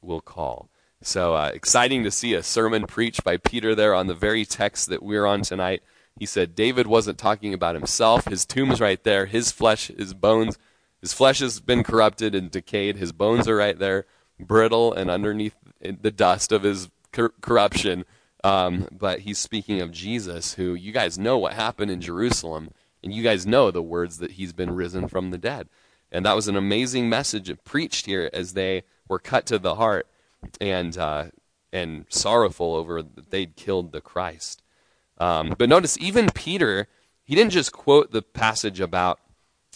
will 0.00 0.20
call. 0.20 0.68
So 1.02 1.34
uh, 1.34 1.50
exciting 1.54 2.02
to 2.04 2.10
see 2.10 2.34
a 2.34 2.42
sermon 2.42 2.86
preached 2.86 3.22
by 3.22 3.36
Peter 3.36 3.74
there 3.74 3.94
on 3.94 4.08
the 4.08 4.14
very 4.14 4.44
text 4.44 4.88
that 4.88 5.02
we're 5.02 5.26
on 5.26 5.42
tonight. 5.42 5.82
He 6.18 6.26
said 6.26 6.56
David 6.56 6.88
wasn't 6.88 7.18
talking 7.18 7.54
about 7.54 7.76
himself. 7.76 8.26
His 8.26 8.44
tomb's 8.44 8.80
right 8.80 9.02
there. 9.04 9.26
His 9.26 9.52
flesh, 9.52 9.88
his 9.88 10.14
bones, 10.14 10.58
his 11.00 11.12
flesh 11.12 11.38
has 11.38 11.60
been 11.60 11.84
corrupted 11.84 12.34
and 12.34 12.50
decayed. 12.50 12.96
His 12.96 13.12
bones 13.12 13.46
are 13.46 13.56
right 13.56 13.78
there, 13.78 14.06
brittle 14.40 14.92
and 14.92 15.10
underneath 15.10 15.54
the 15.80 16.10
dust 16.10 16.50
of 16.50 16.64
his 16.64 16.88
cor- 17.12 17.34
corruption. 17.40 18.04
Um, 18.42 18.88
but 18.90 19.20
he's 19.20 19.38
speaking 19.38 19.80
of 19.80 19.92
Jesus, 19.92 20.54
who 20.54 20.74
you 20.74 20.92
guys 20.92 21.18
know 21.18 21.38
what 21.38 21.54
happened 21.54 21.90
in 21.90 22.00
Jerusalem, 22.00 22.70
and 23.02 23.12
you 23.12 23.22
guys 23.22 23.46
know 23.46 23.70
the 23.70 23.82
words 23.82 24.18
that 24.18 24.32
he's 24.32 24.52
been 24.52 24.72
risen 24.74 25.06
from 25.06 25.30
the 25.30 25.38
dead. 25.38 25.68
And 26.10 26.24
that 26.24 26.36
was 26.36 26.48
an 26.48 26.56
amazing 26.56 27.08
message 27.08 27.52
preached 27.64 28.06
here 28.06 28.30
as 28.32 28.54
they 28.54 28.84
were 29.08 29.18
cut 29.18 29.46
to 29.46 29.58
the 29.58 29.74
heart 29.74 30.06
and 30.60 30.96
uh, 30.96 31.26
and 31.72 32.06
sorrowful 32.08 32.74
over 32.74 33.02
that 33.02 33.30
they'd 33.30 33.56
killed 33.56 33.92
the 33.92 34.00
Christ. 34.00 34.62
Um, 35.18 35.54
but 35.58 35.68
notice, 35.68 35.98
even 35.98 36.30
Peter, 36.30 36.86
he 37.24 37.34
didn't 37.34 37.52
just 37.52 37.72
quote 37.72 38.12
the 38.12 38.22
passage 38.22 38.80
about 38.80 39.20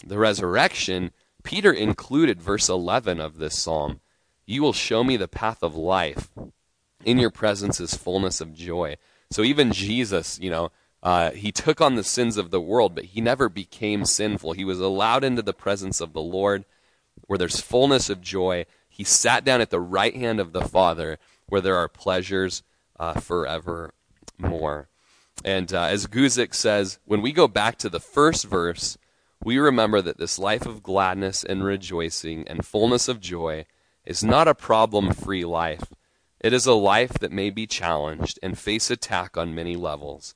the 0.05 0.18
resurrection. 0.18 1.11
Peter 1.42 1.73
included 1.73 2.40
verse 2.40 2.68
11 2.68 3.21
of 3.21 3.38
this 3.38 3.59
psalm. 3.59 4.01
You 4.47 4.62
will 4.62 4.73
show 4.73 5.05
me 5.05 5.16
the 5.16 5.29
path 5.29 5.62
of 5.62 5.75
life. 5.75 6.31
In 7.05 7.18
your 7.18 7.31
presence 7.31 7.81
is 7.81 7.95
fullness 7.95 8.40
of 8.40 8.55
joy. 8.55 8.97
So 9.31 9.42
even 9.42 9.73
Jesus, 9.73 10.38
you 10.40 10.51
know, 10.51 10.71
uh, 11.02 11.32
he 11.32 11.50
took 11.50 11.80
on 11.80 11.96
the 11.96 12.04
sins 12.04 12.36
of 12.36 12.50
the 12.50 12.60
world, 12.60 12.94
but 12.94 13.06
he 13.06 13.20
never 13.20 13.48
became 13.48 14.04
sinful. 14.04 14.52
He 14.52 14.64
was 14.64 14.78
allowed 14.78 15.24
into 15.24 15.42
the 15.42 15.52
presence 15.52 16.00
of 16.00 16.12
the 16.12 16.22
Lord, 16.22 16.64
where 17.26 17.38
there's 17.38 17.60
fullness 17.60 18.08
of 18.08 18.20
joy. 18.20 18.66
He 18.88 19.04
sat 19.04 19.44
down 19.44 19.60
at 19.60 19.70
the 19.70 19.80
right 19.80 20.14
hand 20.14 20.38
of 20.38 20.52
the 20.52 20.62
Father, 20.62 21.18
where 21.46 21.60
there 21.60 21.76
are 21.76 21.88
pleasures 21.88 22.62
uh, 23.00 23.14
forevermore. 23.14 24.88
And 25.44 25.72
uh, 25.72 25.84
as 25.84 26.06
Guzik 26.06 26.54
says, 26.54 26.98
when 27.04 27.20
we 27.20 27.32
go 27.32 27.48
back 27.48 27.78
to 27.78 27.88
the 27.88 28.00
first 28.00 28.44
verse, 28.44 28.96
we 29.42 29.58
remember 29.58 30.00
that 30.02 30.18
this 30.18 30.38
life 30.38 30.66
of 30.66 30.84
gladness 30.84 31.42
and 31.42 31.64
rejoicing 31.64 32.46
and 32.46 32.64
fullness 32.64 33.08
of 33.08 33.18
joy 33.18 33.66
is 34.04 34.22
not 34.22 34.46
a 34.46 34.54
problem 34.54 35.12
free 35.12 35.44
life. 35.44 35.92
It 36.38 36.52
is 36.52 36.66
a 36.66 36.74
life 36.74 37.14
that 37.14 37.32
may 37.32 37.50
be 37.50 37.66
challenged 37.66 38.38
and 38.40 38.56
face 38.56 38.90
attack 38.90 39.36
on 39.36 39.54
many 39.54 39.74
levels. 39.74 40.34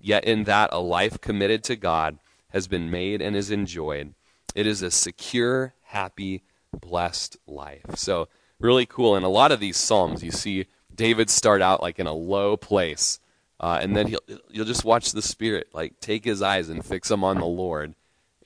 Yet 0.00 0.24
in 0.24 0.44
that 0.44 0.70
a 0.72 0.80
life 0.80 1.20
committed 1.20 1.64
to 1.64 1.76
God 1.76 2.18
has 2.50 2.66
been 2.66 2.90
made 2.90 3.20
and 3.20 3.36
is 3.36 3.50
enjoyed. 3.50 4.14
It 4.54 4.66
is 4.66 4.82
a 4.82 4.90
secure, 4.90 5.74
happy, 5.82 6.42
blessed 6.72 7.36
life. 7.46 7.96
So, 7.96 8.28
really 8.58 8.86
cool. 8.86 9.16
In 9.16 9.22
a 9.22 9.28
lot 9.28 9.52
of 9.52 9.60
these 9.60 9.76
Psalms, 9.76 10.22
you 10.22 10.30
see 10.30 10.66
David 10.94 11.30
start 11.30 11.62
out 11.62 11.82
like 11.82 11.98
in 11.98 12.06
a 12.06 12.12
low 12.12 12.56
place. 12.56 13.20
Uh, 13.60 13.78
and 13.82 13.96
then 13.96 14.06
he'll, 14.06 14.20
you'll 14.50 14.64
just 14.64 14.84
watch 14.84 15.12
the 15.12 15.22
Spirit 15.22 15.68
like 15.72 16.00
take 16.00 16.24
his 16.24 16.42
eyes 16.42 16.68
and 16.68 16.84
fix 16.84 17.08
them 17.08 17.24
on 17.24 17.38
the 17.38 17.46
Lord. 17.46 17.94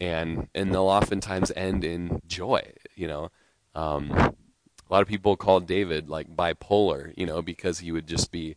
And, 0.00 0.48
and 0.54 0.72
they'll 0.72 0.82
oftentimes 0.82 1.52
end 1.54 1.84
in 1.84 2.20
joy, 2.26 2.72
you 2.96 3.06
know. 3.06 3.30
Um, 3.74 4.10
a 4.10 4.34
lot 4.90 5.02
of 5.02 5.08
people 5.08 5.36
call 5.36 5.60
David 5.60 6.08
like 6.08 6.34
bipolar, 6.34 7.14
you 7.16 7.24
know, 7.24 7.40
because 7.40 7.78
he 7.78 7.92
would 7.92 8.06
just 8.06 8.32
be 8.32 8.56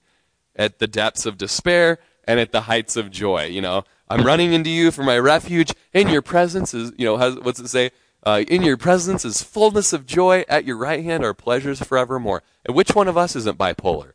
at 0.55 0.79
the 0.79 0.87
depths 0.87 1.25
of 1.25 1.37
despair 1.37 1.99
and 2.27 2.39
at 2.39 2.51
the 2.51 2.61
heights 2.61 2.95
of 2.95 3.11
joy. 3.11 3.45
You 3.45 3.61
know, 3.61 3.83
I'm 4.09 4.25
running 4.25 4.53
into 4.53 4.69
you 4.69 4.91
for 4.91 5.03
my 5.03 5.17
refuge. 5.17 5.71
In 5.93 6.09
your 6.09 6.21
presence 6.21 6.73
is, 6.73 6.91
you 6.97 7.05
know, 7.05 7.17
has, 7.17 7.35
what's 7.39 7.59
it 7.59 7.67
say? 7.67 7.91
Uh, 8.23 8.43
in 8.47 8.63
your 8.63 8.77
presence 8.77 9.23
is 9.23 9.43
fullness 9.43 9.93
of 9.93 10.05
joy. 10.05 10.43
At 10.49 10.65
your 10.65 10.77
right 10.77 11.03
hand 11.03 11.23
are 11.23 11.33
pleasures 11.33 11.81
forevermore. 11.81 12.41
And 12.65 12.75
which 12.75 12.95
one 12.95 13.07
of 13.07 13.17
us 13.17 13.35
isn't 13.35 13.57
bipolar? 13.57 14.13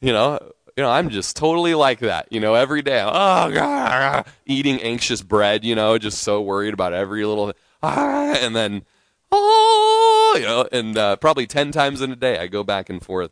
You 0.00 0.12
know, 0.12 0.38
you 0.76 0.82
know, 0.82 0.90
I'm 0.90 1.08
just 1.08 1.36
totally 1.36 1.74
like 1.74 2.00
that. 2.00 2.26
You 2.30 2.40
know, 2.40 2.54
every 2.54 2.82
day, 2.82 3.00
oh 3.00 3.50
god, 3.52 4.26
eating 4.44 4.80
anxious 4.82 5.22
bread. 5.22 5.64
You 5.64 5.74
know, 5.74 5.98
just 5.98 6.18
so 6.18 6.40
worried 6.40 6.74
about 6.74 6.92
every 6.92 7.24
little, 7.24 7.52
ah, 7.82 8.34
and 8.40 8.56
then, 8.56 8.84
oh, 9.30 10.34
you 10.36 10.42
know, 10.44 10.68
and 10.72 10.98
uh, 10.98 11.16
probably 11.16 11.46
ten 11.46 11.70
times 11.70 12.00
in 12.00 12.10
a 12.10 12.16
day, 12.16 12.38
I 12.38 12.48
go 12.48 12.64
back 12.64 12.90
and 12.90 13.00
forth 13.00 13.30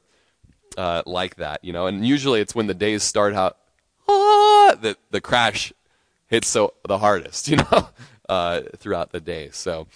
uh, 0.78 1.02
like 1.04 1.36
that. 1.36 1.64
You 1.64 1.72
know, 1.72 1.86
and 1.86 2.06
usually 2.06 2.40
it's 2.40 2.54
when 2.54 2.68
the 2.68 2.74
days 2.74 3.02
start 3.02 3.34
out, 3.34 3.58
ah, 4.08 4.76
that 4.80 4.96
the 5.10 5.20
crash 5.20 5.72
hits 6.28 6.48
so 6.48 6.74
the 6.86 6.98
hardest. 6.98 7.48
You 7.52 7.56
know, 7.56 7.88
uh, 8.28 8.62
throughout 8.76 9.12
the 9.12 9.20
day. 9.20 9.50
So 9.52 9.86